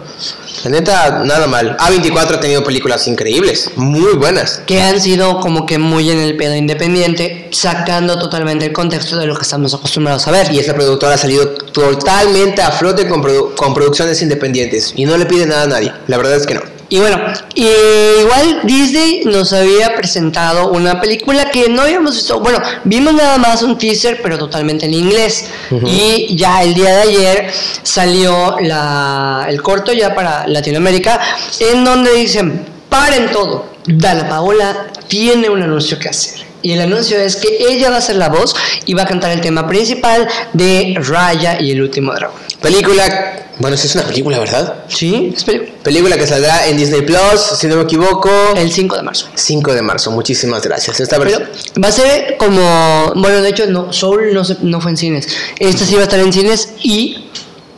La 0.64 0.70
neta, 0.70 1.22
nada 1.26 1.46
mal. 1.46 1.76
A24 1.76 2.36
ha 2.36 2.40
tenido 2.40 2.64
películas 2.64 3.06
increíbles, 3.08 3.72
muy 3.76 4.14
buenas. 4.14 4.62
Que 4.66 4.80
han 4.80 4.98
sido 4.98 5.38
como 5.40 5.66
que 5.66 5.76
muy 5.76 6.10
en 6.10 6.18
el 6.18 6.34
pedo 6.38 6.54
independiente, 6.56 7.48
sacando 7.52 8.18
totalmente 8.18 8.64
el 8.64 8.72
contexto 8.72 9.18
de 9.18 9.26
lo 9.26 9.36
que 9.36 9.42
estamos 9.42 9.74
acostumbrados 9.74 10.26
a 10.28 10.30
ver. 10.30 10.50
Y 10.50 10.60
esta 10.60 10.72
productora 10.72 11.16
ha 11.16 11.18
salido 11.18 11.46
totalmente 11.50 12.62
a 12.62 12.70
flote 12.72 13.06
con, 13.06 13.22
produ- 13.22 13.54
con 13.54 13.74
producciones 13.74 14.22
independientes. 14.22 14.94
Y 14.96 15.04
no 15.04 15.14
le 15.18 15.26
pide 15.26 15.44
nada 15.44 15.64
a 15.64 15.66
nadie. 15.66 15.92
La 16.06 16.16
verdad 16.16 16.36
es 16.36 16.46
que 16.46 16.54
no. 16.54 16.62
Y 16.92 16.98
bueno, 16.98 17.18
igual 17.54 18.60
Disney 18.64 19.22
nos 19.24 19.52
había 19.52 19.94
presentado 19.94 20.70
una 20.72 21.00
película 21.00 21.48
que 21.50 21.68
no 21.68 21.82
habíamos 21.82 22.16
visto. 22.16 22.40
Bueno, 22.40 22.60
vimos 22.82 23.14
nada 23.14 23.38
más 23.38 23.62
un 23.62 23.78
teaser, 23.78 24.20
pero 24.20 24.36
totalmente 24.36 24.86
en 24.86 24.94
inglés. 24.94 25.46
Y 25.86 26.34
ya 26.36 26.64
el 26.64 26.74
día 26.74 26.96
de 26.96 27.02
ayer 27.02 27.50
salió 27.84 28.56
la, 28.60 29.46
el 29.48 29.62
corto 29.62 29.92
ya 29.92 30.14
para 30.16 30.48
Latinoamérica, 30.48 31.20
en 31.60 31.84
donde 31.84 32.12
dicen: 32.12 32.66
paren 32.88 33.30
todo. 33.30 33.70
Dana 33.86 34.28
Paola 34.28 34.88
tiene 35.06 35.48
un 35.48 35.62
anuncio 35.62 35.96
que 35.96 36.08
hacer. 36.08 36.49
Y 36.62 36.72
el 36.72 36.80
anuncio 36.80 37.18
es 37.18 37.36
que 37.36 37.48
ella 37.68 37.90
va 37.90 37.96
a 37.98 38.00
ser 38.00 38.16
la 38.16 38.28
voz 38.28 38.54
y 38.86 38.94
va 38.94 39.02
a 39.02 39.06
cantar 39.06 39.30
el 39.32 39.40
tema 39.40 39.66
principal 39.66 40.28
de 40.52 40.96
Raya 41.00 41.60
y 41.60 41.70
el 41.70 41.82
último 41.82 42.12
dragón. 42.14 42.36
Película. 42.60 43.36
Bueno, 43.58 43.76
sí 43.76 43.86
es 43.88 43.94
una 43.94 44.04
película, 44.04 44.38
¿verdad? 44.38 44.84
¿Sí? 44.88 45.32
Es 45.36 45.44
película. 45.44 45.70
Película 45.82 46.16
que 46.16 46.26
saldrá 46.26 46.66
en 46.66 46.76
Disney 46.78 47.02
Plus, 47.02 47.40
si 47.58 47.66
no 47.66 47.76
me 47.76 47.82
equivoco. 47.82 48.30
El 48.56 48.72
5 48.72 48.96
de 48.96 49.02
marzo. 49.02 49.26
5 49.34 49.74
de 49.74 49.82
marzo, 49.82 50.10
muchísimas 50.10 50.62
gracias. 50.62 50.98
Esta 51.00 51.18
Pero 51.18 51.40
va 51.82 51.88
a 51.88 51.92
ser 51.92 52.36
como. 52.38 53.12
Bueno, 53.16 53.40
de 53.42 53.48
hecho, 53.50 53.66
no, 53.66 53.92
Soul 53.92 54.32
no, 54.32 54.44
se- 54.44 54.56
no 54.62 54.80
fue 54.80 54.92
en 54.92 54.96
cines. 54.96 55.28
Esta 55.58 55.84
sí 55.84 55.94
va 55.94 56.00
a 56.00 56.04
estar 56.04 56.20
en 56.20 56.32
cines 56.32 56.70
y 56.82 57.26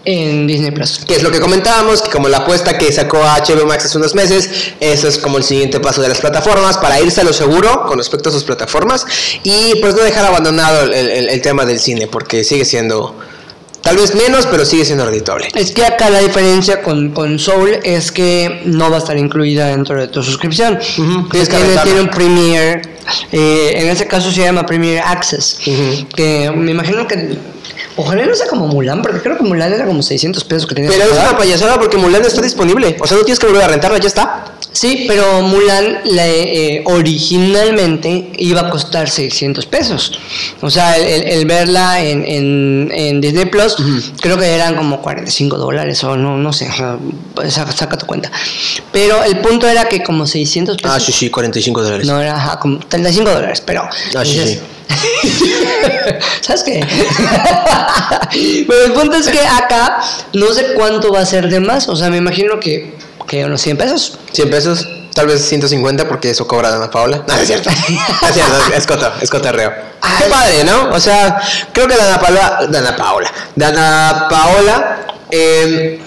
en 0.04 0.46
Disney 0.46 0.70
Plus. 0.72 1.00
Que 1.06 1.14
es 1.14 1.22
lo 1.22 1.30
que 1.30 1.40
comentábamos, 1.40 2.02
que 2.02 2.10
como 2.10 2.28
la 2.28 2.38
apuesta 2.38 2.76
que 2.78 2.90
sacó 2.92 3.18
HBO 3.18 3.66
Max 3.66 3.84
hace 3.84 3.98
unos 3.98 4.14
meses, 4.14 4.50
eso 4.80 5.06
es 5.08 5.18
como 5.18 5.38
el 5.38 5.44
siguiente 5.44 5.78
paso 5.80 6.02
de 6.02 6.08
las 6.08 6.20
plataformas 6.20 6.78
para 6.78 7.00
irse 7.00 7.20
a 7.20 7.24
lo 7.24 7.32
seguro 7.32 7.84
con 7.86 7.98
respecto 7.98 8.28
a 8.28 8.32
sus 8.32 8.44
plataformas 8.44 9.06
y 9.44 9.76
pues 9.80 9.94
no 9.94 10.02
dejar 10.02 10.24
abandonado 10.24 10.82
el, 10.84 10.92
el- 10.92 11.28
el 11.28 11.42
tema 11.42 11.64
del 11.64 11.78
cine, 11.78 12.06
porque 12.08 12.42
sigue 12.44 12.64
siendo 12.64 13.16
tal 13.82 13.96
vez 13.96 14.14
menos, 14.14 14.46
pero 14.46 14.64
sigue 14.64 14.84
siendo 14.84 15.04
redituable. 15.06 15.48
Es 15.54 15.72
que 15.72 15.84
acá 15.84 16.08
la 16.08 16.20
diferencia 16.20 16.82
con, 16.82 17.10
con 17.10 17.38
Soul 17.40 17.78
es 17.82 18.12
que 18.12 18.62
no 18.64 18.90
va 18.90 18.96
a 18.96 18.98
estar 19.00 19.16
incluida 19.18 19.66
dentro 19.68 20.00
de 20.00 20.06
tu 20.08 20.22
suscripción. 20.22 20.78
Ujú, 20.98 21.28
tienes 21.30 21.48
que 21.48 21.56
tiene, 21.82 22.00
un 22.00 22.08
Premier. 22.08 22.82
eh, 23.32 23.72
en 23.76 23.88
ese 23.88 24.06
caso 24.06 24.30
se 24.30 24.40
llama 24.42 24.64
Premier 24.66 25.00
Access. 25.04 25.58
Ujú. 25.66 26.06
Que 26.14 26.50
me 26.54 26.70
imagino 26.70 27.06
que. 27.08 27.36
Ojalá 27.96 28.24
no 28.26 28.34
sea 28.34 28.46
como 28.46 28.66
Mulan, 28.68 29.02
porque 29.02 29.20
creo 29.20 29.36
que 29.36 29.42
Mulan 29.44 29.72
era 29.72 29.84
como 29.84 30.02
600 30.02 30.44
pesos 30.44 30.66
que 30.66 30.74
tenías 30.74 30.92
Pero 30.94 31.04
que 31.04 31.10
es 31.10 31.16
pagar. 31.16 31.30
una 31.34 31.38
payasada 31.38 31.78
porque 31.78 31.96
Mulan 31.98 32.24
está 32.24 32.40
disponible, 32.40 32.96
o 33.00 33.06
sea, 33.06 33.16
no 33.18 33.24
tienes 33.24 33.38
que 33.38 33.46
volver 33.46 33.62
a 33.64 33.68
rentarla, 33.68 33.98
ya 33.98 34.08
está. 34.08 34.44
Sí, 34.72 35.04
pero 35.06 35.42
Mulan 35.42 35.98
la, 36.06 36.26
eh, 36.26 36.82
originalmente 36.86 38.32
iba 38.38 38.62
a 38.62 38.70
costar 38.70 39.10
600 39.10 39.66
pesos. 39.66 40.18
O 40.62 40.70
sea, 40.70 40.96
el, 40.96 41.04
el- 41.06 41.28
el 41.28 41.44
verla 41.46 42.00
en, 42.02 42.24
en, 42.24 42.90
en 42.94 43.20
Disney 43.20 43.46
Plus, 43.46 43.76
creo 44.20 44.38
que 44.38 44.46
eran 44.46 44.74
como 44.76 45.02
45 45.02 45.58
dólares 45.58 46.02
o 46.04 46.16
no, 46.16 46.38
no 46.38 46.52
sé, 46.54 46.68
saca, 47.50 47.72
saca 47.72 47.98
tu 47.98 48.06
cuenta. 48.06 48.30
Pero 48.92 49.22
el 49.24 49.38
punto 49.40 49.68
era 49.68 49.88
que 49.88 50.02
como 50.02 50.26
600 50.26 50.76
pesos. 50.78 50.90
Ah, 50.96 51.00
sí, 51.00 51.12
sí, 51.12 51.28
45 51.28 51.82
dólares. 51.82 52.06
No, 52.06 52.20
era 52.20 52.34
ajá, 52.36 52.58
como 52.58 52.78
35 52.78 53.30
dólares, 53.30 53.62
pero. 53.64 53.82
Ah, 54.16 54.24
sí, 54.24 54.38
dices- 54.38 54.60
¿Sabes 56.40 56.62
qué? 56.62 56.84
pero 58.68 58.84
el 58.84 58.92
punto 58.92 59.16
es 59.16 59.28
que 59.28 59.40
acá 59.40 60.00
no 60.32 60.52
sé 60.52 60.74
cuánto 60.74 61.12
va 61.12 61.20
a 61.20 61.26
ser 61.26 61.48
de 61.48 61.60
más. 61.60 61.88
O 61.88 61.96
sea, 61.96 62.10
me 62.10 62.16
imagino 62.16 62.58
que, 62.60 62.94
que 63.26 63.44
unos 63.44 63.60
100 63.62 63.76
pesos. 63.76 64.18
100 64.32 64.50
pesos, 64.50 64.88
tal 65.14 65.26
vez 65.26 65.44
150 65.46 66.08
porque 66.08 66.30
eso 66.30 66.46
cobra 66.46 66.70
Dana 66.70 66.90
Paola. 66.90 67.24
No, 67.26 67.34
es 67.34 67.46
cierto. 67.46 67.70
es 68.28 68.34
cierto, 68.34 68.74
es 68.74 68.86
coto, 68.86 69.12
es 69.20 69.30
cotorreo. 69.30 69.72
Qué 70.18 70.24
padre, 70.28 70.64
¿no? 70.64 70.90
O 70.90 71.00
sea, 71.00 71.40
creo 71.72 71.86
que 71.86 71.96
Dana 71.96 72.18
Paola, 72.18 72.66
Dana 72.68 72.96
Paola, 72.96 73.32
Dana 73.54 74.26
Paola 74.28 75.06
eh, 75.30 76.00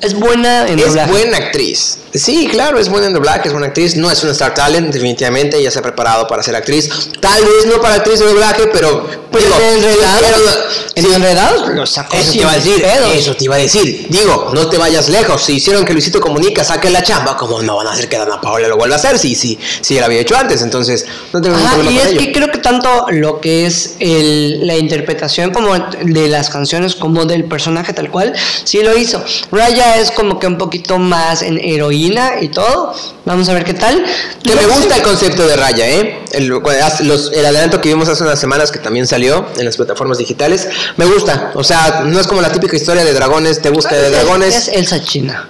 Es 0.00 0.14
buena 0.14 0.66
en 0.66 0.78
es 0.78 0.86
doblaje. 0.86 1.10
buena 1.10 1.36
actriz. 1.36 1.98
Sí, 2.14 2.46
claro, 2.48 2.78
es 2.78 2.88
buena 2.88 3.08
en 3.08 3.12
doblaje, 3.12 3.48
es 3.48 3.52
buena 3.52 3.66
actriz. 3.66 3.96
No 3.96 4.08
es 4.08 4.22
una 4.22 4.30
star 4.30 4.54
talent, 4.54 4.92
definitivamente. 4.92 5.58
Ella 5.58 5.72
se 5.72 5.80
ha 5.80 5.82
preparado 5.82 6.28
para 6.28 6.44
ser 6.44 6.54
actriz. 6.54 6.88
Tal 7.18 7.42
vez 7.42 7.66
no 7.66 7.80
para 7.80 7.96
actriz 7.96 8.20
de 8.20 8.26
doblaje, 8.26 8.68
pero. 8.72 9.24
Pues 9.32 9.42
digo, 9.42 9.56
en 9.58 9.78
Enredados, 9.78 10.58
en 10.94 11.12
Enredados 11.12 11.68
lo 11.74 11.84
sacó 11.86 12.16
Eso 12.16 12.30
te 12.30 12.38
iba 12.38 12.52
a 12.52 12.54
decir, 12.54 12.80
pedos. 12.80 13.12
eso 13.12 13.34
te 13.34 13.44
iba 13.46 13.56
a 13.56 13.58
decir. 13.58 14.06
Digo, 14.08 14.52
no 14.54 14.68
te 14.68 14.78
vayas 14.78 15.08
lejos. 15.08 15.42
Si 15.42 15.54
hicieron 15.54 15.84
que 15.84 15.92
Luisito 15.92 16.20
Comunica 16.20 16.62
saque 16.62 16.88
la 16.88 17.02
chamba, 17.02 17.36
como 17.36 17.60
no 17.60 17.74
van 17.74 17.88
a 17.88 17.92
hacer 17.94 18.08
que 18.08 18.16
Dana 18.16 18.40
Paola 18.40 18.68
lo 18.68 18.76
vuelva 18.76 18.94
a 18.94 18.98
hacer? 19.00 19.18
Sí, 19.18 19.34
sí, 19.34 19.58
sí, 19.80 19.98
lo 19.98 20.04
había 20.04 20.20
hecho 20.20 20.36
antes. 20.36 20.62
Entonces, 20.62 21.04
no 21.32 21.42
tengo 21.42 21.56
ningún 21.56 21.72
problema 21.72 21.90
y 21.90 21.98
es 21.98 22.06
ello. 22.12 22.20
que 22.20 22.32
creo 22.32 22.52
que 22.52 22.58
tanto 22.58 23.06
lo 23.10 23.40
que 23.40 23.66
es 23.66 23.96
el, 23.98 24.64
la 24.64 24.76
interpretación 24.76 25.50
como 25.50 25.74
de 25.74 26.28
las 26.28 26.48
canciones 26.48 26.94
como 26.94 27.24
del 27.24 27.46
personaje 27.46 27.92
tal 27.92 28.12
cual, 28.12 28.34
sí 28.62 28.84
lo 28.84 28.96
hizo. 28.96 29.24
Raya 29.50 29.96
es 29.96 30.12
como 30.12 30.38
que 30.38 30.46
un 30.46 30.58
poquito 30.58 31.00
más 31.00 31.42
en 31.42 31.58
heroína 31.58 32.03
y 32.40 32.48
todo. 32.48 32.94
Vamos 33.24 33.48
a 33.48 33.54
ver 33.54 33.64
qué 33.64 33.74
tal. 33.74 34.04
Que 34.42 34.54
me 34.54 34.66
gusta 34.66 34.96
el 34.96 35.02
concepto 35.02 35.46
de 35.46 35.56
raya, 35.56 35.88
¿eh? 35.88 36.20
El, 36.32 36.48
los- 36.48 37.32
el 37.32 37.44
adelanto 37.46 37.80
que 37.80 37.88
vimos 37.88 38.08
hace 38.08 38.22
unas 38.24 38.38
semanas 38.38 38.70
que 38.70 38.78
también 38.78 39.06
salió 39.06 39.46
en 39.56 39.64
las 39.64 39.76
plataformas 39.76 40.18
digitales, 40.18 40.68
me 40.96 41.06
gusta. 41.06 41.52
O 41.54 41.64
sea, 41.64 42.02
no 42.06 42.20
es 42.20 42.26
como 42.26 42.40
la 42.40 42.52
típica 42.52 42.76
historia 42.76 43.04
de 43.04 43.12
dragones, 43.14 43.62
te 43.62 43.70
busca 43.70 43.94
de 43.94 44.06
Es- 44.06 44.12
dragones. 44.12 44.54
Es 44.54 44.68
Elsa 44.68 45.02
China. 45.02 45.48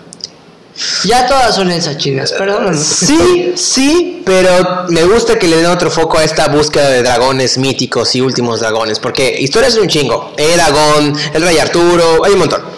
Ya 1.05 1.29
todas 1.29 1.55
son 1.55 1.71
Elsa 1.71 1.97
Chinas, 1.97 2.33
perdón. 2.33 2.77
Sí, 2.77 3.53
sí, 3.57 4.23
pero 4.27 4.87
me 4.88 5.05
gusta 5.05 5.38
que 5.38 5.47
le 5.47 5.59
den 5.59 5.67
otro 5.67 5.88
foco 5.88 6.19
a 6.19 6.25
esta 6.25 6.49
búsqueda 6.49 6.88
de 6.90 7.01
dragones 7.05 7.59
míticos 7.59 8.12
y 8.17 8.21
últimos 8.21 8.59
dragones, 8.59 8.99
porque 8.99 9.37
historias 9.38 9.75
es 9.75 9.81
un 9.81 9.87
chingo. 9.88 10.33
Eragon, 10.37 11.14
el 11.33 11.43
Rey 11.43 11.59
Arturo, 11.59 12.25
hay 12.25 12.33
un 12.33 12.40
montón. 12.40 12.73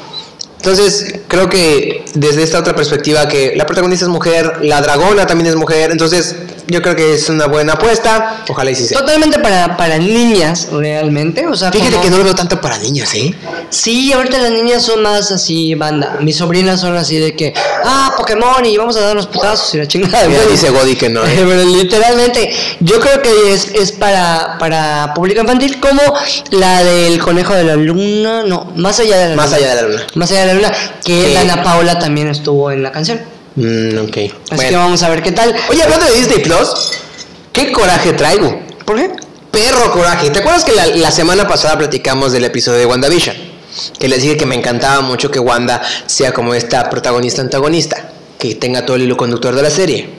Entonces, 0.70 1.14
creo 1.28 1.48
que 1.48 2.04
desde 2.14 2.42
esta 2.42 2.58
otra 2.58 2.74
perspectiva 2.74 3.28
que 3.28 3.52
la 3.54 3.66
protagonista 3.66 4.04
es 4.04 4.08
mujer, 4.08 4.58
la 4.62 4.80
dragona 4.80 5.24
también 5.24 5.48
es 5.50 5.54
mujer, 5.54 5.92
entonces 5.92 6.34
yo 6.68 6.82
creo 6.82 6.96
que 6.96 7.14
es 7.14 7.28
una 7.28 7.46
buena 7.46 7.74
apuesta, 7.74 8.42
ojalá 8.48 8.72
y 8.72 8.74
sí 8.74 8.84
sea. 8.88 8.98
Totalmente 8.98 9.38
para, 9.38 9.76
para 9.76 9.98
niñas, 9.98 10.66
realmente. 10.72 11.46
O 11.46 11.54
sea, 11.54 11.70
Fíjate 11.70 11.92
como- 11.92 12.02
que 12.02 12.10
no 12.10 12.18
lo 12.18 12.24
veo 12.24 12.34
tanto 12.34 12.60
para 12.60 12.76
niñas, 12.78 13.14
¿eh? 13.14 13.32
Sí, 13.70 14.12
ahorita 14.12 14.38
las 14.38 14.50
niñas 14.50 14.82
son 14.82 15.02
más 15.02 15.30
así, 15.30 15.76
banda. 15.76 16.16
Mis 16.20 16.36
sobrinas 16.38 16.80
son 16.80 16.96
así 16.96 17.18
de 17.18 17.36
que, 17.36 17.54
ah, 17.84 18.12
Pokémon 18.16 18.64
y 18.66 18.76
vamos 18.76 18.96
a 18.96 19.02
darnos 19.02 19.28
putazos 19.28 19.72
y 19.74 19.78
la 19.78 19.86
chingada. 19.86 20.26
Bueno, 20.26 20.42
dice 20.50 20.70
Godi 20.70 20.96
que 20.96 21.08
no. 21.08 21.24
¿eh? 21.24 21.30
Pero 21.36 21.62
literalmente, 21.62 22.50
yo 22.80 22.98
creo 22.98 23.22
que 23.22 23.52
es, 23.54 23.68
es 23.72 23.92
para, 23.92 24.56
para 24.58 25.12
público 25.14 25.40
infantil 25.42 25.78
como 25.78 26.02
la 26.50 26.82
del 26.82 27.20
conejo 27.20 27.54
de 27.54 27.62
la 27.62 27.76
luna, 27.76 28.42
no, 28.44 28.72
más 28.74 28.98
allá 28.98 29.18
de 29.18 29.28
la 29.30 29.36
Más 29.36 29.46
luna. 29.52 29.56
allá 29.58 29.68
de 29.68 29.82
la 29.82 29.88
luna. 29.88 30.06
Más 30.16 30.30
allá 30.32 30.40
de 30.40 30.46
la 30.46 30.54
luna, 30.54 30.55
que 31.04 31.26
Sí. 31.30 31.36
Ana 31.36 31.62
Paola 31.62 31.98
también 31.98 32.28
estuvo 32.28 32.70
en 32.70 32.82
la 32.82 32.92
canción. 32.92 33.20
Mm, 33.56 33.98
ok. 33.98 34.16
Así 34.16 34.32
Bueno. 34.56 34.70
que 34.70 34.76
vamos 34.76 35.02
a 35.02 35.08
ver 35.08 35.22
qué 35.22 35.32
tal. 35.32 35.54
Oye, 35.70 35.82
hablando 35.82 36.06
de 36.06 36.14
Disney 36.14 36.40
Plus, 36.40 36.68
¿qué 37.52 37.72
coraje 37.72 38.12
traigo? 38.12 38.60
¿Por 38.84 38.96
qué? 38.96 39.10
Perro 39.50 39.90
coraje. 39.92 40.30
¿Te 40.30 40.40
acuerdas 40.40 40.64
que 40.64 40.72
la, 40.72 40.86
la 40.86 41.10
semana 41.10 41.48
pasada 41.48 41.78
platicamos 41.78 42.32
del 42.32 42.44
episodio 42.44 42.78
de 42.80 42.86
WandaVision? 42.86 43.34
Que 43.98 44.08
les 44.08 44.22
dije 44.22 44.36
que 44.36 44.46
me 44.46 44.54
encantaba 44.54 45.00
mucho 45.00 45.30
que 45.30 45.38
Wanda 45.38 45.80
sea 46.06 46.32
como 46.32 46.54
esta 46.54 46.88
protagonista 46.90 47.40
antagonista, 47.42 48.10
que 48.38 48.54
tenga 48.54 48.84
todo 48.84 48.96
el 48.96 49.02
hilo 49.02 49.16
conductor 49.16 49.54
de 49.54 49.62
la 49.62 49.70
serie. 49.70 50.10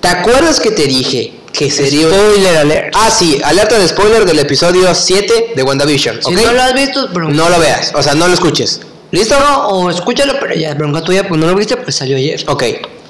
¿Te 0.00 0.08
acuerdas 0.08 0.60
que 0.60 0.70
te 0.70 0.86
dije 0.86 1.32
que 1.52 1.70
sería... 1.70 2.08
Spoiler 2.08 2.56
alert. 2.56 2.94
Ah, 2.94 3.10
sí, 3.10 3.38
alerta 3.42 3.78
de 3.78 3.88
spoiler 3.88 4.24
del 4.24 4.38
episodio 4.38 4.94
7 4.94 5.52
de 5.56 5.62
WandaVision. 5.62 6.22
Si 6.22 6.30
no 6.32 6.52
lo 6.52 6.62
has 6.62 6.72
visto, 6.74 7.08
bronca. 7.08 7.34
No 7.34 7.48
lo 7.48 7.58
veas, 7.58 7.92
o 7.94 8.02
sea, 8.02 8.14
no 8.14 8.28
lo 8.28 8.34
escuches. 8.34 8.80
¿Listo? 9.10 9.38
No, 9.38 9.68
o 9.68 9.90
escúchalo, 9.90 10.34
pero 10.38 10.54
ya, 10.54 10.74
bronca 10.74 11.02
tuya, 11.02 11.26
pues 11.26 11.40
no 11.40 11.46
lo 11.46 11.54
viste, 11.54 11.76
pues 11.76 11.96
salió 11.96 12.16
ayer. 12.16 12.44
Ok, 12.46 12.64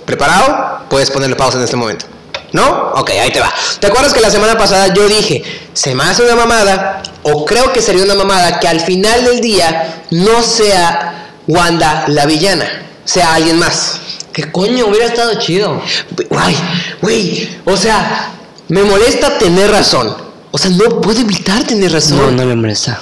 ¿preparado? 0.04 0.86
Puedes 0.88 1.10
ponerle 1.10 1.36
pausa 1.36 1.58
en 1.58 1.64
este 1.64 1.76
momento. 1.76 2.06
¿No? 2.52 2.92
Ok, 2.94 3.10
ahí 3.10 3.30
te 3.30 3.40
va. 3.40 3.52
¿Te 3.78 3.88
acuerdas 3.88 4.14
que 4.14 4.20
la 4.20 4.30
semana 4.30 4.56
pasada 4.56 4.94
yo 4.94 5.06
dije, 5.06 5.42
se 5.72 5.94
me 5.94 6.04
hace 6.04 6.22
una 6.22 6.36
mamada, 6.36 7.02
o 7.22 7.44
creo 7.44 7.72
que 7.72 7.82
sería 7.82 8.04
una 8.04 8.14
mamada, 8.14 8.58
que 8.58 8.68
al 8.68 8.80
final 8.80 9.24
del 9.24 9.40
día 9.40 10.04
no 10.10 10.42
sea 10.42 11.32
Wanda 11.46 12.04
la 12.08 12.26
villana, 12.26 12.66
sea 13.04 13.34
alguien 13.34 13.58
más? 13.58 14.00
¿Qué 14.32 14.50
coño? 14.52 14.86
Hubiera 14.86 15.06
estado 15.06 15.34
chido. 15.38 15.82
Ay, 16.30 16.56
güey, 17.02 17.58
o 17.64 17.76
sea, 17.76 18.30
me 18.68 18.82
molesta 18.84 19.36
tener 19.36 19.70
razón. 19.70 20.16
O 20.50 20.56
sea, 20.56 20.70
no 20.70 21.00
puedo 21.00 21.20
evitar 21.20 21.64
tener 21.64 21.92
razón. 21.92 22.18
No, 22.18 22.30
no 22.30 22.44
me 22.44 22.54
molesta. 22.54 22.98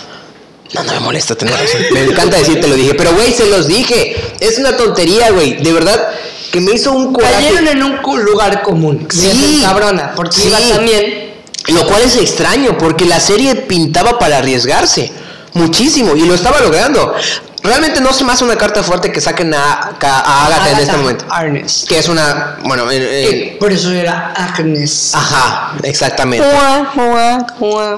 No, 0.74 0.82
no 0.84 0.92
me 0.92 1.00
molesta 1.00 1.34
tener 1.34 1.54
razón. 1.58 1.80
Me 1.92 2.04
encanta 2.04 2.38
decirte 2.38 2.66
lo 2.68 2.74
dije, 2.74 2.94
pero 2.94 3.12
güey, 3.14 3.32
se 3.32 3.46
los 3.48 3.66
dije. 3.68 4.16
Es 4.40 4.58
una 4.58 4.76
tontería, 4.76 5.30
güey. 5.30 5.54
De 5.62 5.72
verdad 5.72 6.08
que 6.50 6.60
me 6.60 6.72
hizo 6.72 6.92
un 6.92 7.12
coraje. 7.12 7.34
Cayeron 7.34 7.68
en 7.68 7.82
un 7.82 8.24
lugar 8.24 8.62
común. 8.62 9.06
Sí. 9.10 9.60
Cabrona, 9.62 10.12
porque 10.14 10.36
Sí. 10.40 10.48
iba 10.48 10.58
también. 10.76 11.26
Lo 11.68 11.84
cual 11.86 12.02
es 12.02 12.14
extraño, 12.16 12.78
porque 12.78 13.04
la 13.06 13.18
serie 13.18 13.54
pintaba 13.56 14.18
para 14.18 14.38
arriesgarse. 14.38 15.10
Muchísimo, 15.54 16.14
y 16.14 16.20
lo 16.26 16.34
estaba 16.34 16.60
logrando. 16.60 17.14
Realmente 17.62 18.00
no 18.00 18.12
se 18.12 18.22
me 18.22 18.32
hace 18.32 18.44
una 18.44 18.54
carta 18.56 18.84
fuerte 18.84 19.10
que 19.10 19.20
saquen 19.20 19.52
a, 19.52 19.96
a 20.00 20.46
Agatha 20.46 20.70
en 20.70 20.78
este 20.78 20.96
momento. 20.96 21.24
Arnes. 21.28 21.84
Que 21.88 21.98
es 21.98 22.08
una. 22.08 22.58
Bueno, 22.62 22.88
en- 22.90 23.02
en- 23.02 23.08
Eh, 23.10 23.56
por 23.58 23.72
eso 23.72 23.90
era 23.90 24.32
Agnes. 24.36 25.10
ajá, 25.14 25.74
exactamente. 25.82 26.46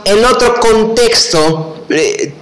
En 0.05 0.25
otro 0.25 0.55
contexto, 0.61 1.85
eh, 1.91 2.33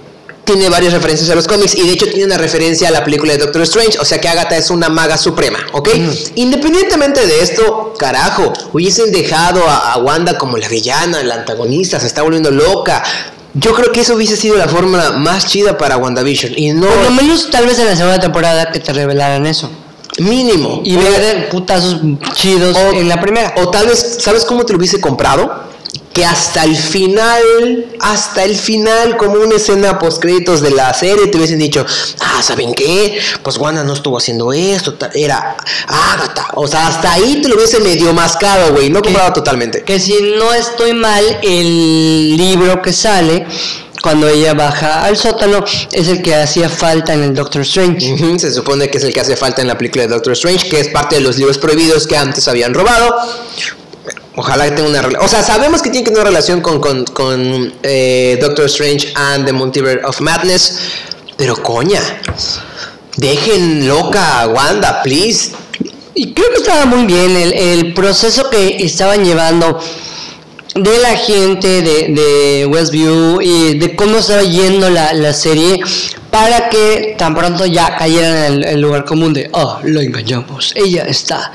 tiene 0.47 0.67
varias 0.69 0.93
referencias 0.93 1.29
a 1.29 1.35
los 1.35 1.47
cómics 1.47 1.75
y 1.75 1.85
de 1.85 1.91
hecho 1.93 2.07
tiene 2.07 2.25
una 2.25 2.37
referencia 2.37 2.87
a 2.87 2.91
la 2.91 3.03
película 3.03 3.33
de 3.33 3.37
Doctor 3.39 3.61
Strange, 3.63 3.99
o 3.99 4.05
sea 4.05 4.19
que 4.19 4.27
Agatha 4.27 4.57
es 4.57 4.71
una 4.71 4.89
maga 4.89 5.17
suprema, 5.17 5.59
¿ok? 5.73 5.89
Independientemente 6.35 7.27
de 7.27 7.41
esto, 7.41 7.93
carajo, 7.99 8.53
hubiesen 8.73 9.11
dejado 9.11 9.67
a, 9.67 9.93
a 9.93 9.97
Wanda 9.97 10.37
como 10.37 10.57
la 10.57 10.67
villana, 10.69 11.21
la 11.23 11.35
antagonista, 11.35 11.99
se 11.99 12.07
está 12.07 12.21
volviendo 12.23 12.49
loca. 12.49 13.03
Yo 13.53 13.73
creo 13.73 13.91
que 13.91 14.01
eso 14.01 14.15
hubiese 14.15 14.37
sido 14.37 14.55
la 14.55 14.67
fórmula 14.67 15.11
más 15.11 15.47
chida 15.47 15.77
para 15.77 15.97
WandaVision 15.97 16.53
y 16.55 16.71
no 16.73 16.87
Por 16.87 17.03
lo 17.03 17.11
menos 17.11 17.49
tal 17.49 17.65
vez 17.65 17.77
en 17.79 17.87
la 17.87 17.95
segunda 17.95 18.19
temporada 18.19 18.71
que 18.71 18.79
te 18.79 18.93
revelaran 18.93 19.45
eso. 19.45 19.69
mínimo. 20.19 20.81
Y 20.85 20.95
ver 20.95 21.49
putazos 21.49 21.97
chidos 22.33 22.75
o- 22.77 22.91
en 22.93 23.09
la 23.09 23.19
primera. 23.19 23.53
O 23.57 23.69
tal 23.69 23.87
vez, 23.87 24.17
¿sabes 24.19 24.45
cómo 24.45 24.65
te 24.65 24.73
lo 24.73 24.79
hubiese 24.79 24.99
comprado? 25.01 25.63
Que 26.17 26.25
hasta 26.25 26.63
el 26.63 26.75
final, 26.75 27.85
hasta 27.99 28.43
el 28.43 28.55
final, 28.55 29.17
como 29.17 29.35
una 29.35 29.57
escena 29.57 29.99
post 29.99 30.19
créditos 30.19 30.61
de 30.61 30.71
la 30.71 30.91
serie, 30.91 31.27
te 31.27 31.37
hubiesen 31.37 31.59
dicho, 31.59 31.85
ah, 32.21 32.41
¿saben 32.41 32.73
qué? 32.73 33.19
Pues 33.43 33.57
Wanda 33.57 33.83
no 33.83 33.93
estuvo 33.93 34.17
haciendo 34.17 34.51
esto, 34.51 34.97
era 35.13 35.55
Agatha. 35.87 36.47
O 36.55 36.67
sea, 36.67 36.87
hasta 36.87 37.13
ahí 37.13 37.39
te 37.39 37.49
lo 37.49 37.55
hubiese 37.55 37.79
medio 37.81 38.13
mascado, 38.13 38.73
güey, 38.73 38.89
no 38.89 39.03
comprado 39.03 39.31
totalmente. 39.31 39.83
Que 39.83 39.99
si 39.99 40.15
no 40.39 40.55
estoy 40.55 40.93
mal, 40.93 41.23
el 41.43 42.35
libro 42.35 42.81
que 42.81 42.93
sale 42.93 43.45
cuando 44.01 44.27
ella 44.27 44.55
baja 44.55 45.03
al 45.03 45.17
sótano 45.17 45.63
es 45.91 46.07
el 46.07 46.23
que 46.23 46.33
hacía 46.33 46.67
falta 46.67 47.13
en 47.13 47.21
el 47.21 47.35
Doctor 47.35 47.61
Strange. 47.61 48.39
Se 48.39 48.51
supone 48.51 48.89
que 48.89 48.97
es 48.97 49.03
el 49.03 49.13
que 49.13 49.19
hace 49.19 49.35
falta 49.35 49.61
en 49.61 49.67
la 49.67 49.77
película 49.77 50.07
de 50.07 50.09
Doctor 50.15 50.33
Strange, 50.33 50.67
que 50.67 50.79
es 50.79 50.87
parte 50.87 51.17
de 51.17 51.21
los 51.21 51.37
libros 51.37 51.59
prohibidos 51.59 52.07
que 52.07 52.17
antes 52.17 52.47
habían 52.47 52.73
robado. 52.73 53.15
Ojalá 54.39 54.65
que 54.65 54.75
tenga 54.75 54.89
una 54.89 55.01
relación. 55.01 55.25
O 55.25 55.27
sea, 55.27 55.41
sabemos 55.41 55.81
que 55.81 55.89
tiene 55.89 56.03
que 56.03 56.11
tener 56.11 56.21
una 56.21 56.29
relación 56.29 56.61
con, 56.61 56.79
con, 56.79 57.05
con, 57.05 57.73
eh, 57.81 58.37
Doctor 58.39 58.65
Strange 58.65 59.11
and 59.15 59.47
the 59.47 59.51
Multiverse 59.51 60.05
of 60.05 60.21
Madness. 60.21 60.77
Pero 61.35 61.55
coña, 61.55 61.99
dejen 63.15 63.87
loca 63.87 64.41
a 64.41 64.47
Wanda, 64.47 65.01
please. 65.01 65.53
Y 66.13 66.33
creo 66.33 66.51
que 66.51 66.57
estaba 66.57 66.85
muy 66.85 67.05
bien 67.07 67.35
el, 67.35 67.51
el 67.51 67.93
proceso 67.95 68.47
que 68.51 68.77
estaban 68.85 69.25
llevando 69.25 69.79
de 70.75 70.97
la 70.99 71.15
gente 71.15 71.81
de, 71.81 72.13
de 72.13 72.65
Westview 72.67 73.41
y 73.41 73.79
de 73.79 73.95
cómo 73.95 74.17
estaba 74.19 74.43
yendo 74.43 74.91
la, 74.91 75.13
la 75.13 75.33
serie 75.33 75.79
para 76.29 76.69
que 76.69 77.15
tan 77.17 77.33
pronto 77.33 77.65
ya 77.65 77.97
cayeran 77.97 78.37
en 78.37 78.53
el, 78.53 78.63
el 78.65 78.81
lugar 78.81 79.03
común 79.03 79.33
de, 79.33 79.49
oh, 79.53 79.79
lo 79.83 79.99
engañamos, 79.99 80.73
ella 80.75 81.05
está 81.07 81.51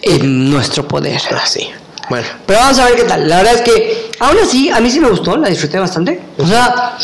en 0.00 0.50
nuestro 0.50 0.88
poder. 0.88 1.20
Ah, 1.32 1.44
sí. 1.46 1.68
Bueno, 2.10 2.26
Pero 2.46 2.58
vamos 2.58 2.78
a 2.78 2.84
ver 2.84 2.96
qué 2.96 3.04
tal. 3.04 3.26
La 3.28 3.38
verdad 3.38 3.54
es 3.54 3.60
que, 3.62 4.10
aún 4.18 4.36
así, 4.42 4.68
a 4.68 4.80
mí 4.80 4.90
sí 4.90 5.00
me 5.00 5.08
gustó, 5.08 5.36
la 5.36 5.48
disfruté 5.48 5.78
bastante. 5.78 6.20
O 6.38 6.46
sea, 6.46 6.98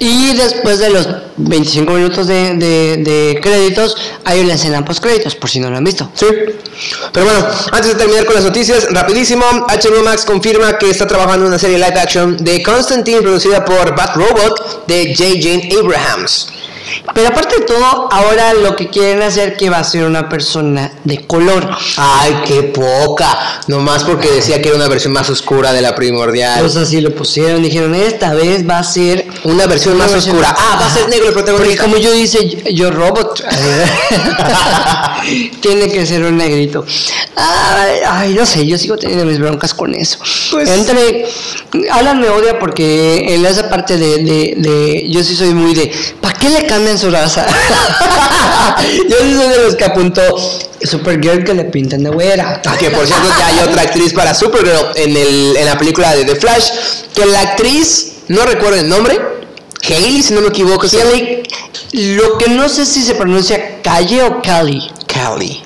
y 0.00 0.34
después 0.36 0.78
de 0.78 0.90
los 0.90 1.08
25 1.38 1.92
minutos 1.92 2.26
de, 2.28 2.54
de- 2.54 2.96
de 2.98 3.40
créditos, 3.42 3.96
hay 4.24 4.40
una 4.40 4.54
escena 4.54 4.84
post 4.84 5.02
créditos, 5.02 5.34
por 5.34 5.48
si 5.50 5.58
no 5.60 5.70
lo 5.70 5.76
han 5.76 5.84
visto. 5.84 6.10
sí. 6.14 6.26
Pero 7.12 7.26
bueno, 7.26 7.46
antes 7.72 7.88
de 7.88 7.94
terminar 7.96 8.24
con 8.24 8.36
las 8.36 8.44
noticias, 8.44 8.86
rapidísimo, 8.92 9.44
HBO 9.68 10.02
Max 10.04 10.24
confirma 10.24 10.78
que 10.78 10.90
está 10.90 11.06
trabajando 11.08 11.46
en 11.46 11.48
una 11.48 11.58
serie 11.58 11.76
live 11.78 11.98
action 11.98 12.36
de 12.36 12.62
Constantine 12.62 13.20
producida 13.22 13.64
por 13.64 13.96
Bat 13.96 14.14
Robot 14.14 14.86
de 14.86 15.14
J. 15.16 15.30
Jane 15.40 15.68
Abrahams. 15.80 16.48
Pero 17.14 17.28
aparte 17.28 17.60
de 17.60 17.66
todo, 17.66 18.08
ahora 18.12 18.54
lo 18.54 18.76
que 18.76 18.88
quieren 18.88 19.22
hacer 19.22 19.56
que 19.56 19.70
va 19.70 19.78
a 19.78 19.84
ser 19.84 20.04
una 20.04 20.28
persona 20.28 20.92
de 21.04 21.26
color. 21.26 21.68
Ay, 21.96 22.42
qué 22.46 22.62
poca. 22.64 23.60
Nomás 23.66 24.04
porque 24.04 24.30
decía 24.30 24.60
que 24.62 24.68
era 24.68 24.76
una 24.76 24.88
versión 24.88 25.12
más 25.12 25.28
oscura 25.30 25.72
de 25.72 25.82
la 25.82 25.94
primordial. 25.94 26.60
Pues 26.60 26.76
así 26.76 27.00
lo 27.00 27.14
pusieron, 27.14 27.62
dijeron, 27.62 27.94
esta 27.94 28.34
vez 28.34 28.68
va 28.68 28.78
a 28.78 28.84
ser 28.84 29.26
Una 29.44 29.66
versión 29.66 29.94
una 29.94 30.04
más 30.04 30.12
versión- 30.14 30.36
oscura. 30.36 30.54
Ah, 30.58 30.78
va 30.80 30.86
a 30.86 30.90
ser 30.90 31.08
negro 31.08 31.28
el 31.28 31.34
Porque 31.34 31.50
protagonista. 31.52 31.82
como 31.82 31.96
yo 31.96 32.12
dice, 32.12 32.48
yo, 32.48 32.58
yo 32.70 32.90
robot, 32.90 33.42
tiene 35.60 35.90
que 35.90 36.06
ser 36.06 36.22
un 36.24 36.36
negrito. 36.36 36.84
Ay, 37.36 37.98
ay, 38.06 38.34
no 38.34 38.46
sé, 38.46 38.66
yo 38.66 38.78
sigo 38.78 38.96
teniendo 38.96 39.24
mis 39.24 39.38
broncas 39.38 39.74
con 39.74 39.94
eso. 39.94 40.18
Pues- 40.50 40.68
Entre, 40.68 41.26
Alan 41.90 42.20
me 42.20 42.28
odia 42.28 42.58
porque 42.58 43.34
en 43.34 43.44
esa 43.46 43.68
parte 43.68 43.96
de, 43.96 44.18
de, 44.24 44.54
de- 44.56 45.04
yo 45.08 45.22
sí 45.22 45.34
soy 45.36 45.54
muy 45.54 45.74
de, 45.74 45.90
¿para 46.20 46.38
qué 46.38 46.48
le 46.50 46.66
cambian 46.78 46.98
su 46.98 47.10
raza? 47.10 47.44
yo 49.08 49.16
sí 49.20 49.34
soy 49.34 49.48
de 49.48 49.64
los 49.64 49.74
que 49.74 49.84
apuntó 49.84 50.22
Supergirl 50.82 51.44
que 51.44 51.54
le 51.54 51.64
pintan 51.64 52.04
de 52.04 52.10
güera. 52.10 52.62
Que 52.78 52.90
por 52.90 53.06
cierto 53.06 53.28
ya 53.38 53.46
hay 53.48 53.58
otra 53.68 53.82
actriz 53.82 54.12
para 54.12 54.32
Supergirl 54.32 54.92
en, 54.94 55.16
el, 55.16 55.56
en 55.56 55.66
la 55.66 55.76
película 55.76 56.14
de 56.14 56.24
The 56.24 56.36
Flash. 56.36 56.70
Que 57.14 57.26
la 57.26 57.40
actriz, 57.40 58.12
no 58.28 58.44
recuerdo 58.44 58.78
el 58.78 58.88
nombre, 58.88 59.20
Hailey, 59.82 60.22
si 60.22 60.34
no 60.34 60.40
me 60.40 60.48
equivoco. 60.48 60.86
Kelly, 60.88 61.42
lo 61.92 62.38
que 62.38 62.48
no 62.50 62.68
sé 62.68 62.86
si 62.86 63.02
se 63.02 63.14
pronuncia 63.14 63.80
Calle 63.82 64.22
o 64.22 64.40
Cali. 64.40 64.88
Kelly. 65.06 65.62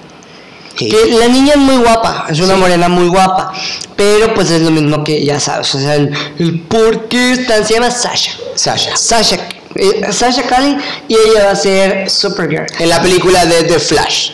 Que 0.75 1.15
la 1.19 1.29
niña 1.29 1.53
es 1.53 1.59
muy 1.59 1.77
guapa, 1.77 2.27
es 2.31 2.41
una 2.41 2.57
morena 2.57 2.89
muy 2.89 3.07
guapa, 3.07 3.53
pero 3.95 4.33
pues 4.33 4.51
es 4.51 4.63
lo 4.63 4.71
mismo 4.71 5.05
que 5.05 5.23
ya 5.23 5.39
sabes, 5.39 5.73
o 5.75 5.79
sea, 5.79 5.95
el, 5.95 6.11
el 6.39 6.61
por 6.63 7.09
qué 7.09 7.37
se 7.37 7.75
llama 7.75 7.91
Sasha. 7.91 8.33
Sasha. 8.57 8.97
Sasha, 8.97 9.37
Sasha 10.11 10.43
Cali 10.43 10.77
y 11.09 11.15
ella 11.15 11.45
va 11.47 11.51
a 11.53 11.57
ser 11.57 12.11
Supergirl. 12.11 12.67
En 12.79 12.89
la 12.89 13.01
película 13.03 13.45
de 13.47 13.65
The 13.65 13.79
Flash. 13.79 14.31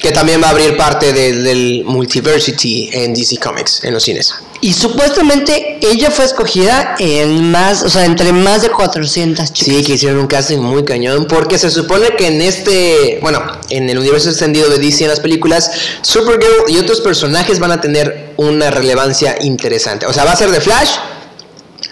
Que 0.00 0.12
también 0.12 0.40
va 0.40 0.46
a 0.46 0.50
abrir 0.50 0.76
parte 0.76 1.12
del, 1.12 1.42
del 1.42 1.82
Multiversity 1.84 2.88
en 2.92 3.12
DC 3.12 3.38
Comics, 3.38 3.82
en 3.82 3.94
los 3.94 4.04
cines. 4.04 4.32
Y 4.60 4.72
supuestamente 4.72 5.78
ella 5.82 6.10
fue 6.10 6.24
escogida 6.24 6.96
en 6.98 7.50
más, 7.50 7.82
o 7.82 7.88
sea, 7.88 8.04
entre 8.04 8.32
más 8.32 8.62
de 8.62 8.70
400 8.70 9.52
chicas. 9.52 9.76
Sí, 9.76 9.84
que 9.84 9.94
hicieron 9.94 10.18
un 10.18 10.26
casting 10.26 10.58
muy 10.58 10.84
cañón, 10.84 11.26
porque 11.28 11.58
se 11.58 11.70
supone 11.70 12.10
que 12.16 12.26
en 12.26 12.40
este, 12.40 13.18
bueno, 13.22 13.40
en 13.70 13.88
el 13.88 13.98
universo 13.98 14.30
extendido 14.30 14.68
de 14.68 14.78
DC 14.78 15.04
en 15.04 15.10
las 15.10 15.20
películas, 15.20 15.70
Supergirl 16.02 16.68
y 16.68 16.78
otros 16.78 17.00
personajes 17.00 17.60
van 17.60 17.70
a 17.70 17.80
tener 17.80 18.32
una 18.36 18.70
relevancia 18.70 19.36
interesante. 19.40 20.06
O 20.06 20.12
sea, 20.12 20.24
va 20.24 20.32
a 20.32 20.36
ser 20.36 20.50
The 20.50 20.60
Flash, 20.60 20.90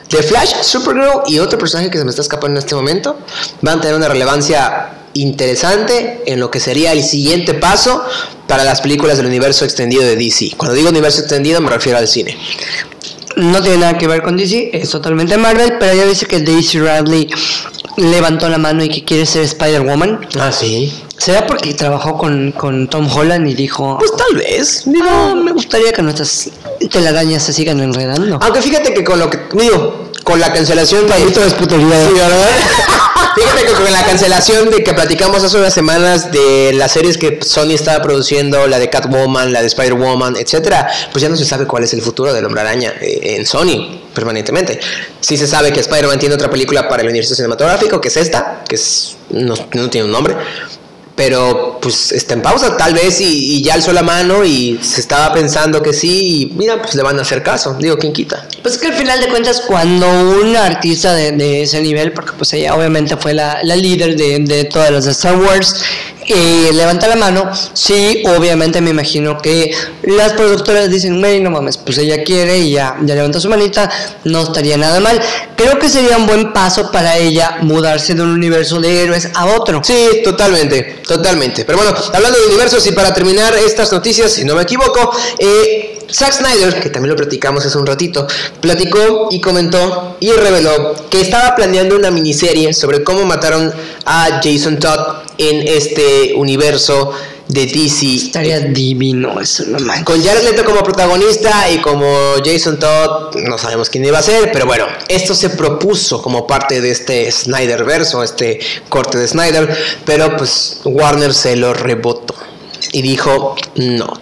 The 0.08 0.22
Flash, 0.22 0.62
Supergirl 0.62 1.22
y 1.26 1.38
otro 1.38 1.58
personaje 1.58 1.90
que 1.90 1.98
se 1.98 2.04
me 2.04 2.10
está 2.10 2.22
escapando 2.22 2.58
en 2.58 2.64
este 2.64 2.74
momento, 2.74 3.18
van 3.60 3.78
a 3.78 3.80
tener 3.80 3.96
una 3.96 4.08
relevancia 4.08 4.92
interesante 5.14 6.22
en 6.26 6.40
lo 6.40 6.50
que 6.50 6.60
sería 6.60 6.92
el 6.92 7.02
siguiente 7.02 7.54
paso 7.54 8.04
para 8.46 8.64
las 8.64 8.80
películas 8.80 9.16
del 9.16 9.26
universo 9.26 9.64
extendido 9.64 10.02
de 10.02 10.16
DC. 10.16 10.52
Cuando 10.56 10.74
digo 10.74 10.90
universo 10.90 11.20
extendido 11.20 11.60
me 11.60 11.70
refiero 11.70 11.98
al 11.98 12.06
cine. 12.06 12.36
No 13.36 13.60
tiene 13.60 13.78
nada 13.78 13.98
que 13.98 14.06
ver 14.06 14.22
con 14.22 14.36
DC, 14.36 14.70
es 14.72 14.90
totalmente 14.90 15.36
Marvel, 15.36 15.74
pero 15.78 15.92
ella 15.92 16.06
dice 16.06 16.26
que 16.26 16.40
Daisy 16.40 16.80
Radley 16.80 17.28
levantó 17.96 18.48
la 18.48 18.58
mano 18.58 18.82
y 18.84 18.88
que 18.88 19.04
quiere 19.04 19.26
ser 19.26 19.42
Spider-Woman. 19.42 20.28
Ah, 20.38 20.52
sí. 20.52 20.92
¿Será 21.18 21.46
porque 21.46 21.74
trabajó 21.74 22.16
con, 22.16 22.52
con 22.52 22.88
Tom 22.88 23.10
Holland 23.10 23.48
y 23.48 23.54
dijo, 23.54 23.98
Pues 23.98 24.12
tal 24.16 24.36
vez. 24.36 24.82
Digo, 24.86 25.34
me 25.36 25.52
gustaría 25.52 25.92
que 25.92 26.02
nuestras 26.02 26.50
telarañas 26.88 27.42
se 27.42 27.52
sigan 27.52 27.80
enredando? 27.80 28.38
Aunque 28.40 28.62
fíjate 28.62 28.94
que 28.94 29.04
con 29.04 29.18
lo 29.18 29.30
que 29.30 29.38
digo, 29.52 30.10
con 30.24 30.40
la 30.40 30.52
cancelación 30.52 31.06
de... 31.06 31.22
Esto 31.24 31.44
es 31.44 31.54
putería. 31.54 32.06
Sí, 32.08 32.14
¿verdad? 32.14 32.48
Fíjate 33.36 33.66
que 33.66 33.72
con 33.74 33.92
la 33.92 34.02
cancelación 34.02 34.70
de 34.70 34.82
que 34.82 34.94
platicamos 34.94 35.44
hace 35.44 35.58
unas 35.58 35.74
semanas 35.74 36.32
de 36.32 36.72
las 36.72 36.90
series 36.92 37.18
que 37.18 37.38
Sony 37.42 37.72
estaba 37.72 38.02
produciendo, 38.02 38.66
la 38.66 38.78
de 38.78 38.88
Catwoman, 38.88 39.52
la 39.52 39.60
de 39.60 39.66
Spider-Woman, 39.66 40.36
etcétera, 40.36 40.88
pues 41.12 41.20
ya 41.20 41.28
no 41.28 41.36
se 41.36 41.44
sabe 41.44 41.66
cuál 41.66 41.84
es 41.84 41.92
el 41.92 42.00
futuro 42.00 42.32
del 42.32 42.46
Hombre 42.46 42.62
Araña 42.62 42.94
eh, 42.98 43.36
en 43.36 43.44
Sony 43.44 44.00
permanentemente. 44.14 44.80
Sí 45.20 45.36
se 45.36 45.46
sabe 45.46 45.70
que 45.70 45.80
Spider-Man 45.80 46.18
tiene 46.18 46.34
otra 46.34 46.48
película 46.48 46.88
para 46.88 47.02
el 47.02 47.08
universo 47.08 47.34
cinematográfico, 47.34 48.00
que 48.00 48.08
es 48.08 48.16
esta, 48.16 48.64
que 48.66 48.76
es, 48.76 49.16
no, 49.28 49.54
no 49.74 49.90
tiene 49.90 50.06
un 50.06 50.12
nombre, 50.12 50.34
pero 51.16 51.78
pues 51.80 52.12
está 52.12 52.34
en 52.34 52.42
pausa 52.42 52.76
tal 52.76 52.92
vez 52.92 53.20
y, 53.20 53.56
y 53.56 53.62
ya 53.62 53.74
alzó 53.74 53.92
la 53.92 54.02
mano 54.02 54.44
y 54.44 54.78
se 54.82 55.00
estaba 55.00 55.32
pensando 55.32 55.82
que 55.82 55.94
sí 55.94 56.42
y 56.42 56.46
mira 56.54 56.80
pues 56.80 56.94
le 56.94 57.02
van 57.02 57.18
a 57.18 57.22
hacer 57.22 57.42
caso. 57.42 57.74
Digo 57.80 57.96
quién 57.96 58.12
quita 58.12 58.46
Pues 58.62 58.74
es 58.74 58.80
que 58.80 58.88
al 58.88 58.94
final 58.94 59.20
de 59.20 59.28
cuentas, 59.28 59.62
cuando 59.66 60.08
un 60.40 60.54
artista 60.56 61.14
de, 61.14 61.62
ese 61.62 61.80
nivel, 61.80 62.12
porque 62.12 62.32
pues 62.36 62.52
ella 62.52 62.74
obviamente 62.74 63.16
fue 63.16 63.32
la, 63.34 63.60
la 63.62 63.76
líder 63.76 64.16
de, 64.16 64.38
de 64.40 64.64
todas 64.64 64.90
las 64.90 65.06
Star 65.06 65.38
Wars, 65.38 65.82
eh, 66.28 66.70
levanta 66.72 67.08
la 67.08 67.16
mano, 67.16 67.50
sí, 67.72 68.22
obviamente 68.36 68.80
me 68.80 68.90
imagino 68.90 69.38
que 69.38 69.74
las 70.02 70.32
productoras 70.32 70.90
dicen, 70.90 71.20
güey, 71.20 71.40
no 71.40 71.50
mames, 71.50 71.76
pues 71.76 71.98
ella 71.98 72.22
quiere 72.24 72.58
y 72.58 72.72
ya, 72.72 72.96
ya 73.02 73.14
levanta 73.14 73.40
su 73.40 73.48
manita, 73.48 73.90
no 74.24 74.42
estaría 74.42 74.76
nada 74.76 75.00
mal. 75.00 75.20
Creo 75.56 75.78
que 75.78 75.88
sería 75.88 76.16
un 76.16 76.26
buen 76.26 76.52
paso 76.52 76.90
para 76.90 77.16
ella 77.16 77.58
mudarse 77.62 78.14
de 78.14 78.22
un 78.22 78.30
universo 78.30 78.80
de 78.80 79.02
héroes 79.02 79.28
a 79.34 79.46
otro. 79.46 79.82
sí 79.84 80.22
totalmente 80.24 81.02
totalmente 81.06 81.64
pero 81.64 81.78
bueno 81.78 81.96
hablando 82.12 82.38
de 82.38 82.46
universos 82.46 82.86
y 82.86 82.92
para 82.92 83.12
terminar 83.12 83.54
estas 83.54 83.92
noticias 83.92 84.32
si 84.32 84.44
no 84.44 84.54
me 84.54 84.62
equivoco 84.62 85.10
eh, 85.38 85.98
Zack 86.10 86.32
Snyder 86.32 86.80
que 86.80 86.90
también 86.90 87.10
lo 87.10 87.16
platicamos 87.16 87.64
hace 87.64 87.78
un 87.78 87.86
ratito 87.86 88.26
platicó 88.60 89.28
y 89.30 89.40
comentó 89.40 90.16
y 90.20 90.30
reveló 90.30 90.94
que 91.10 91.20
estaba 91.20 91.54
planeando 91.54 91.96
una 91.96 92.10
miniserie 92.10 92.72
sobre 92.72 93.02
cómo 93.02 93.24
mataron 93.24 93.72
a 94.04 94.40
Jason 94.42 94.78
Todd 94.78 95.25
en 95.38 95.66
este 95.68 96.34
universo 96.34 97.12
de 97.48 97.66
DC 97.66 98.14
Estaría 98.16 98.60
divino 98.60 99.40
eso, 99.40 99.64
no 99.66 99.78
manches. 99.78 100.04
Con 100.04 100.22
Jared 100.22 100.42
Leto 100.42 100.64
como 100.64 100.82
protagonista 100.82 101.70
y 101.70 101.78
como 101.78 102.34
Jason 102.44 102.78
Todd, 102.78 103.36
no 103.36 103.56
sabemos 103.56 103.88
quién 103.88 104.04
iba 104.04 104.18
a 104.18 104.22
ser, 104.22 104.50
pero 104.52 104.66
bueno, 104.66 104.86
esto 105.08 105.34
se 105.34 105.50
propuso 105.50 106.20
como 106.20 106.46
parte 106.46 106.80
de 106.80 106.90
este 106.90 107.30
Snyder 107.30 107.84
verso, 107.84 108.22
este 108.22 108.58
corte 108.88 109.18
de 109.18 109.28
Snyder, 109.28 109.76
pero 110.04 110.36
pues 110.36 110.80
Warner 110.84 111.32
se 111.32 111.56
lo 111.56 111.72
rebotó 111.72 112.34
y 112.92 113.02
dijo 113.02 113.54
no. 113.76 114.20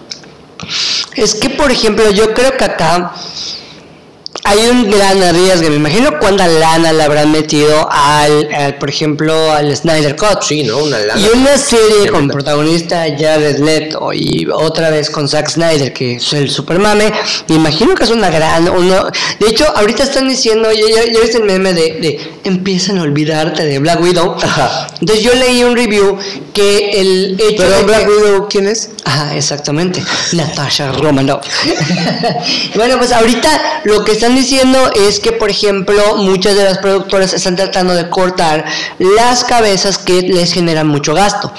Es 1.16 1.34
que, 1.34 1.50
por 1.50 1.70
ejemplo, 1.70 2.10
yo 2.10 2.34
creo 2.34 2.56
que 2.56 2.64
acá 2.64 3.14
hay 4.44 4.58
un 4.68 4.90
gran 4.90 5.18
riesgo. 5.34 5.68
Me 5.70 5.76
imagino 5.76 6.18
cuánta 6.20 6.46
lana 6.46 6.92
le 6.92 7.02
habrán 7.02 7.32
metido 7.32 7.88
al, 7.90 8.48
al, 8.52 8.74
por 8.78 8.88
ejemplo, 8.90 9.52
al 9.52 9.74
Snyder 9.76 10.16
Cut. 10.16 10.42
Sí, 10.42 10.62
¿no? 10.64 10.78
Una 10.78 10.98
lana. 10.98 11.20
Y 11.20 11.28
una 11.36 11.56
serie 11.56 12.08
con 12.10 12.28
protagonista 12.28 13.04
Jared 13.18 13.58
Leto 13.58 14.12
y 14.12 14.46
otra 14.52 14.90
vez 14.90 15.08
con 15.10 15.28
Zack 15.28 15.48
Snyder, 15.48 15.92
que 15.92 16.16
es 16.16 16.32
el 16.34 16.50
supermame, 16.50 17.10
me 17.48 17.56
imagino 17.56 17.94
que 17.94 18.04
es 18.04 18.10
una 18.10 18.28
gran... 18.30 18.68
Uno, 18.68 19.06
de 19.40 19.46
hecho, 19.48 19.66
ahorita 19.76 20.02
están 20.02 20.28
diciendo, 20.28 20.70
ya, 20.72 20.86
ya, 21.04 21.12
ya 21.12 21.20
viste 21.20 21.38
el 21.38 21.44
meme 21.44 21.72
de, 21.72 21.82
de 22.00 22.34
empiezan 22.44 22.98
a 22.98 23.02
olvidarte 23.02 23.64
de 23.64 23.78
Black 23.78 24.00
Widow. 24.02 24.36
Ajá. 24.42 24.88
Entonces 25.00 25.24
yo 25.24 25.32
leí 25.34 25.64
un 25.64 25.74
review 25.74 26.18
que 26.52 27.00
el 27.00 27.34
hecho 27.40 27.62
de 27.62 27.68
Pero 27.68 27.78
que- 27.78 27.84
Black 27.84 28.08
Widow, 28.08 28.48
¿quién 28.48 28.68
es? 28.68 28.90
Ajá, 29.04 29.34
exactamente. 29.36 30.02
Natasha 30.32 30.92
Romanoff. 30.92 31.46
bueno, 32.74 32.98
pues 32.98 33.12
ahorita 33.12 33.80
lo 33.84 34.04
que 34.04 34.12
están 34.12 34.33
diciendo 34.34 34.78
es 34.94 35.20
que, 35.20 35.32
por 35.32 35.50
ejemplo, 35.50 36.16
muchas 36.16 36.56
de 36.56 36.64
las 36.64 36.78
productoras 36.78 37.32
están 37.32 37.56
tratando 37.56 37.94
de 37.94 38.08
cortar 38.10 38.64
las 38.98 39.44
cabezas 39.44 39.98
que 39.98 40.22
les 40.22 40.52
generan 40.52 40.86
mucho 40.86 41.14
gasto. 41.14 41.52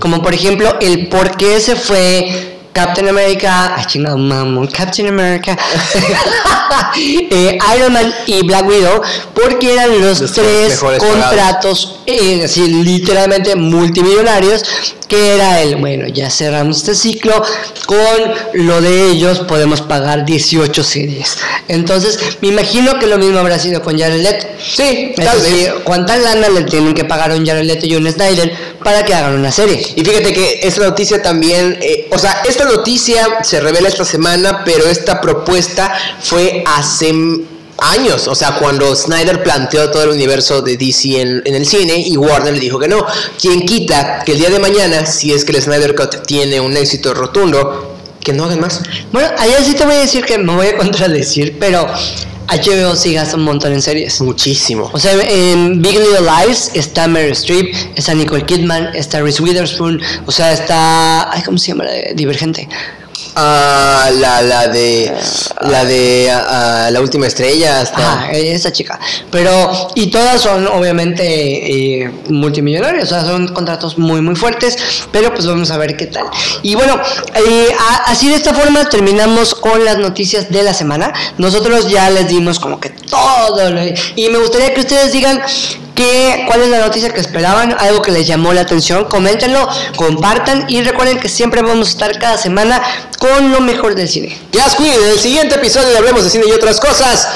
Como 0.00 0.22
por 0.22 0.34
ejemplo, 0.34 0.76
el 0.80 1.08
por 1.08 1.36
qué 1.36 1.60
se 1.60 1.76
fue 1.76 2.53
Captain 2.74 3.08
America, 3.08 3.74
ay 3.76 3.84
chingado, 3.86 4.18
mamón, 4.18 4.66
Captain 4.66 5.06
America, 5.06 5.56
eh, 6.96 7.56
Iron 7.76 7.92
Man 7.92 8.12
y 8.26 8.42
Black 8.42 8.66
Widow, 8.66 9.00
porque 9.32 9.72
eran 9.74 10.00
los, 10.00 10.20
Los 10.20 10.32
tres 10.32 10.80
contratos, 10.80 12.00
eh, 12.04 12.42
así 12.44 12.66
literalmente 12.66 13.54
multimillonarios, 13.54 14.64
que 15.06 15.34
era 15.34 15.62
el, 15.62 15.76
bueno, 15.76 16.08
ya 16.08 16.30
cerramos 16.30 16.78
este 16.78 16.96
ciclo, 16.96 17.42
con 17.86 18.66
lo 18.66 18.80
de 18.80 19.10
ellos 19.10 19.40
podemos 19.40 19.80
pagar 19.80 20.24
18 20.24 20.82
series. 20.82 21.38
Entonces, 21.68 22.18
me 22.40 22.48
imagino 22.48 22.98
que 22.98 23.06
lo 23.06 23.18
mismo 23.18 23.38
habrá 23.38 23.58
sido 23.58 23.82
con 23.82 23.98
Jared 23.98 24.20
Leto. 24.20 24.46
Sí, 24.58 25.12
tal 25.16 25.40
vez. 25.40 25.72
¿cuánta 25.84 26.16
lana 26.16 26.48
le 26.48 26.62
tienen 26.62 26.94
que 26.94 27.04
pagar 27.04 27.30
a 27.30 27.36
un 27.36 27.46
Jared 27.46 27.64
Leto 27.64 27.86
y 27.86 27.94
un 27.94 28.10
Snyder 28.10 28.52
para 28.82 29.04
que 29.04 29.14
hagan 29.14 29.34
una 29.34 29.52
serie? 29.52 29.80
Y 29.94 30.04
fíjate 30.04 30.32
que 30.32 30.60
esta 30.62 30.82
noticia 30.82 31.22
también, 31.22 31.78
eh, 31.80 32.08
o 32.10 32.18
sea, 32.18 32.42
esta 32.48 32.63
noticia 32.64 33.42
se 33.42 33.60
revela 33.60 33.88
esta 33.88 34.04
semana, 34.04 34.62
pero 34.64 34.86
esta 34.86 35.20
propuesta 35.20 35.92
fue 36.20 36.64
hace 36.66 37.12
años, 37.78 38.28
o 38.28 38.34
sea, 38.34 38.56
cuando 38.58 38.94
Snyder 38.94 39.42
planteó 39.42 39.90
todo 39.90 40.04
el 40.04 40.10
universo 40.10 40.62
de 40.62 40.76
DC 40.76 41.20
en, 41.20 41.42
el 41.44 41.66
cine 41.66 41.98
y 41.98 42.16
Warner 42.16 42.54
le 42.54 42.60
dijo 42.60 42.78
que 42.78 42.88
no. 42.88 43.04
Quien 43.40 43.66
quita 43.66 44.22
que 44.24 44.32
el 44.32 44.38
día 44.38 44.50
de 44.50 44.58
mañana, 44.58 45.06
si 45.06 45.32
es 45.32 45.44
que 45.44 45.52
el 45.52 45.62
Snyder 45.62 45.94
Cut 45.94 46.26
tiene 46.26 46.60
un 46.60 46.76
éxito 46.76 47.14
rotundo, 47.14 47.94
que 48.22 48.32
no 48.32 48.44
hagan 48.44 48.60
más. 48.60 48.80
Bueno, 49.12 49.28
allá 49.38 49.62
sí 49.62 49.74
te 49.74 49.84
voy 49.84 49.96
a 49.96 49.98
decir 49.98 50.24
que 50.24 50.38
me 50.38 50.54
voy 50.54 50.68
a 50.68 50.76
contradecir, 50.76 51.58
pero 51.58 51.86
HBO 52.48 52.94
sí 52.94 53.14
gasta 53.14 53.36
un 53.36 53.42
montón 53.44 53.72
en 53.72 53.82
series. 53.82 54.20
Muchísimo. 54.20 54.90
O 54.92 54.98
sea, 54.98 55.12
en 55.28 55.80
Big 55.80 55.98
Little 55.98 56.20
Lies 56.20 56.70
está 56.74 57.08
Meryl 57.08 57.32
Streep, 57.32 57.74
está 57.96 58.14
Nicole 58.14 58.44
Kidman, 58.44 58.94
está 58.94 59.20
Reese 59.20 59.42
Witherspoon, 59.42 60.00
o 60.26 60.32
sea, 60.32 60.52
está. 60.52 61.32
Ay, 61.32 61.42
¿Cómo 61.42 61.58
se 61.58 61.68
llama 61.68 61.84
Divergente? 62.14 62.68
Ah, 63.36 64.10
la, 64.14 64.42
la 64.42 64.68
de 64.68 65.12
la 65.62 65.84
de 65.84 66.30
ah, 66.30 66.86
ah, 66.86 66.90
la 66.90 67.00
última 67.00 67.26
estrella 67.26 67.80
hasta 67.80 67.96
Ajá, 68.24 68.32
esa 68.32 68.72
chica. 68.72 68.98
Pero, 69.30 69.88
y 69.94 70.06
todas 70.08 70.40
son 70.40 70.66
obviamente 70.68 71.24
eh, 72.04 72.10
multimillonarias, 72.28 73.04
o 73.04 73.06
sea, 73.08 73.24
son 73.24 73.48
contratos 73.48 73.98
muy, 73.98 74.20
muy 74.20 74.36
fuertes, 74.36 74.76
pero 75.10 75.32
pues 75.34 75.46
vamos 75.46 75.70
a 75.70 75.78
ver 75.78 75.96
qué 75.96 76.06
tal. 76.06 76.26
Y 76.62 76.74
bueno, 76.74 77.00
eh, 77.34 77.68
a- 77.78 78.10
así 78.10 78.28
de 78.28 78.36
esta 78.36 78.54
forma 78.54 78.88
terminamos 78.88 79.54
con 79.54 79.84
las 79.84 79.98
noticias 79.98 80.50
de 80.50 80.62
la 80.62 80.74
semana. 80.74 81.12
Nosotros 81.38 81.88
ya 81.88 82.10
les 82.10 82.28
dimos 82.28 82.58
como 82.60 82.78
que 82.78 82.90
todo, 82.90 83.70
lo- 83.70 83.80
y 84.16 84.28
me 84.28 84.38
gustaría 84.38 84.72
que 84.74 84.80
ustedes 84.80 85.12
digan 85.12 85.40
que, 85.94 86.44
cuál 86.46 86.62
es 86.62 86.68
la 86.68 86.80
noticia 86.80 87.10
que 87.10 87.20
esperaban, 87.20 87.76
algo 87.78 88.02
que 88.02 88.10
les 88.10 88.26
llamó 88.26 88.52
la 88.52 88.62
atención, 88.62 89.04
coméntenlo, 89.04 89.68
compartan 89.96 90.66
y 90.68 90.82
recuerden 90.82 91.20
que 91.20 91.28
siempre 91.28 91.62
vamos 91.62 91.88
a 91.88 91.90
estar 91.90 92.18
cada 92.18 92.36
semana 92.36 92.82
con 93.18 93.52
lo 93.52 93.60
mejor 93.60 93.94
del 93.94 94.08
cine. 94.08 94.36
Queen, 94.76 94.92
en 94.92 95.10
el 95.10 95.18
siguiente 95.18 95.54
episodio 95.54 95.96
Hablemos 95.96 96.24
de 96.24 96.30
Cine 96.30 96.44
y 96.48 96.52
otras 96.52 96.80
cosas. 96.80 97.28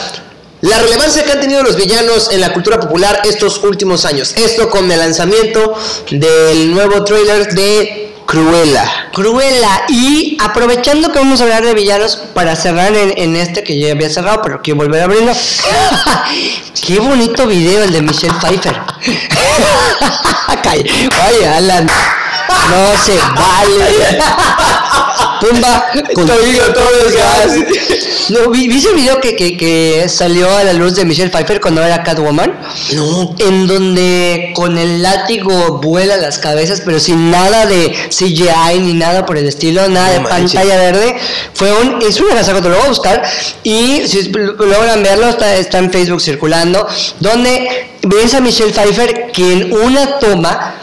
La 0.61 0.79
relevancia 0.81 1.23
que 1.23 1.31
han 1.31 1.41
tenido 1.41 1.63
los 1.63 1.77
villanos 1.77 2.33
en 2.33 2.41
la 2.41 2.53
cultura 2.53 2.81
popular 2.81 3.23
estos 3.25 3.63
últimos 3.63 4.05
años. 4.05 4.35
Esto 4.37 4.69
con 4.69 4.91
el 4.91 4.99
lanzamiento 4.99 5.77
del 6.11 6.73
nuevo 6.73 7.05
tráiler 7.05 7.55
de 7.55 8.08
Cruella. 8.29 9.09
Cruella. 9.15 9.87
Y 9.89 10.37
aprovechando 10.39 11.11
que 11.11 11.19
vamos 11.19 11.41
a 11.41 11.45
hablar 11.45 11.65
de 11.65 11.73
villanos 11.73 12.17
para 12.35 12.55
cerrar 12.57 12.95
en, 12.95 13.37
este 13.37 13.65
que 13.65 13.81
ya 13.81 13.93
había 13.93 14.11
cerrado, 14.11 14.43
pero 14.43 14.61
quiero 14.61 14.77
volver 14.77 15.01
a 15.01 15.05
abrirlo. 15.05 15.33
Qué 16.87 17.01
bonito 17.01 17.47
video 17.47 17.85
el 17.85 17.91
de 17.91 18.03
Michelle 18.03 18.35
Pfeiffer. 18.39 18.77
Oye, 21.31 21.49
Alan. 21.49 21.89
No 22.49 23.03
se 23.05 23.17
vale. 23.17 24.19
Pumba. 25.41 25.87
con- 26.15 26.27
digo, 26.27 26.65
todo. 26.75 26.85
No, 28.31 28.51
vi- 28.51 28.69
¿viste 28.69 28.91
el 28.91 28.97
video 28.97 29.21
que, 29.21 29.37
que, 29.37 29.57
que 29.57 30.07
salió 30.09 30.55
a 30.55 30.65
la 30.65 30.73
luz 30.75 30.95
de 30.97 31.05
Michelle 31.05 31.31
Pfeiffer 31.31 31.61
cuando 31.61 31.83
era 31.83 32.03
Catwoman? 32.03 32.53
No. 32.95 33.35
en 33.39 33.67
donde 33.67 34.53
con 34.55 34.77
el 34.77 35.03
látigo 35.03 35.79
vuela 35.83 36.17
las 36.19 36.39
cabezas, 36.39 36.83
pero 36.85 37.01
sin 37.01 37.31
nada 37.31 37.67
de 37.67 37.95
CGI 38.11 38.81
ni 38.81 38.95
nada 38.95 39.25
por 39.25 39.39
el 39.39 39.47
estilo, 39.47 39.89
nada 39.89 40.09
No 40.09 40.13
de 40.15 40.21
manches. 40.21 40.53
pantalla 40.61 40.77
verde. 40.77 41.17
Fue 41.55 41.73
un, 41.73 42.03
es 42.03 42.21
una 42.21 42.35
casa 42.35 42.53
que 42.55 42.61
te 42.63 42.69
lo 42.69 42.77
voy 42.77 42.85
a 42.85 42.89
buscar 42.89 43.23
y 43.63 44.03
si 44.07 44.31
logran 44.31 45.03
verlo, 45.03 45.29
está, 45.29 45.57
está 45.57 45.79
en 45.79 45.91
Facebook 45.91 46.21
circulando, 46.21 46.87
donde 47.21 47.87
ves 48.03 48.35
a 48.35 48.41
Michelle 48.41 48.73
Pfeiffer 48.73 49.31
que 49.33 49.53
en 49.53 49.73
una 49.73 50.19
toma 50.19 50.75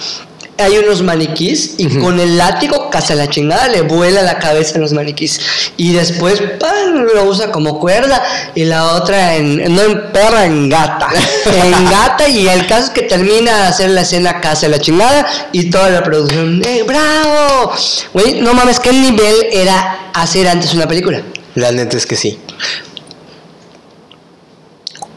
hay 0.57 0.77
unos 0.77 1.01
maniquís 1.01 1.75
y 1.77 1.87
con 1.99 2.19
el 2.19 2.37
látigo 2.37 2.89
casi 2.89 3.13
a 3.13 3.15
la 3.15 3.29
chingada 3.29 3.67
le 3.67 3.81
vuela 3.81 4.21
la 4.21 4.39
cabeza 4.39 4.77
a 4.77 4.81
los 4.81 4.93
maniquís. 4.93 5.39
Y 5.77 5.93
después 5.93 6.41
¡pam! 6.59 7.05
lo 7.13 7.25
usa 7.25 7.51
como 7.51 7.79
cuerda 7.79 8.23
y 8.55 8.65
la 8.65 8.93
otra 8.93 9.35
en 9.35 9.75
no 9.75 9.81
en 9.81 10.11
perra 10.11 10.45
en 10.45 10.69
gata. 10.69 11.07
En 11.45 11.85
gata 11.89 12.27
y 12.27 12.47
el 12.47 12.65
caso 12.67 12.85
es 12.85 12.89
que 12.91 13.03
termina 13.03 13.55
de 13.55 13.67
hacer 13.67 13.89
la 13.89 14.01
escena 14.01 14.41
casi 14.41 14.65
a 14.65 14.69
la 14.69 14.79
chingada 14.79 15.25
y 15.51 15.69
toda 15.69 15.89
la 15.89 16.03
producción 16.03 16.61
¡eh, 16.65 16.83
bravo 16.83 17.71
güey 18.13 18.41
no 18.41 18.53
mames 18.53 18.79
qué 18.79 18.91
nivel 18.91 19.35
era 19.51 20.09
hacer 20.13 20.47
antes 20.47 20.73
una 20.73 20.87
película 20.87 21.21
La 21.55 21.71
neta 21.71 21.97
es 21.97 22.05
que 22.05 22.15
sí. 22.15 22.39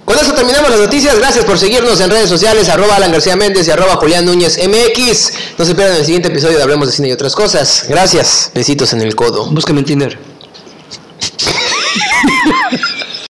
Con 0.09 0.19
eso 0.19 0.33
terminamos 0.33 0.71
las 0.71 0.81
noticias. 0.81 1.19
Gracias 1.19 1.45
por 1.45 1.59
seguirnos 1.59 2.01
en 2.01 2.09
redes 2.09 2.31
sociales, 2.31 2.71
arroba 2.71 2.97
Alan 2.97 3.13
García 3.13 3.37
Méndez 3.37 3.69
y 3.69 3.73
arroba 3.73 3.97
Julián 3.97 4.25
Núñez 4.25 4.57
MX. 4.57 5.33
No 5.59 5.67
se 5.67 5.75
pierdan 5.75 5.99
el 5.99 6.05
siguiente 6.07 6.29
episodio 6.29 6.57
de 6.57 6.63
Hablemos 6.63 6.89
de 6.89 6.95
Cine 6.95 7.09
y 7.09 7.13
otras 7.13 7.35
cosas. 7.35 7.85
Gracias. 7.87 8.51
Besitos 8.55 8.95
en 8.95 9.03
el 9.03 9.15
codo. 9.15 9.51
Búscame 9.51 9.81
en 9.81 9.85
Tinder. 9.85 10.28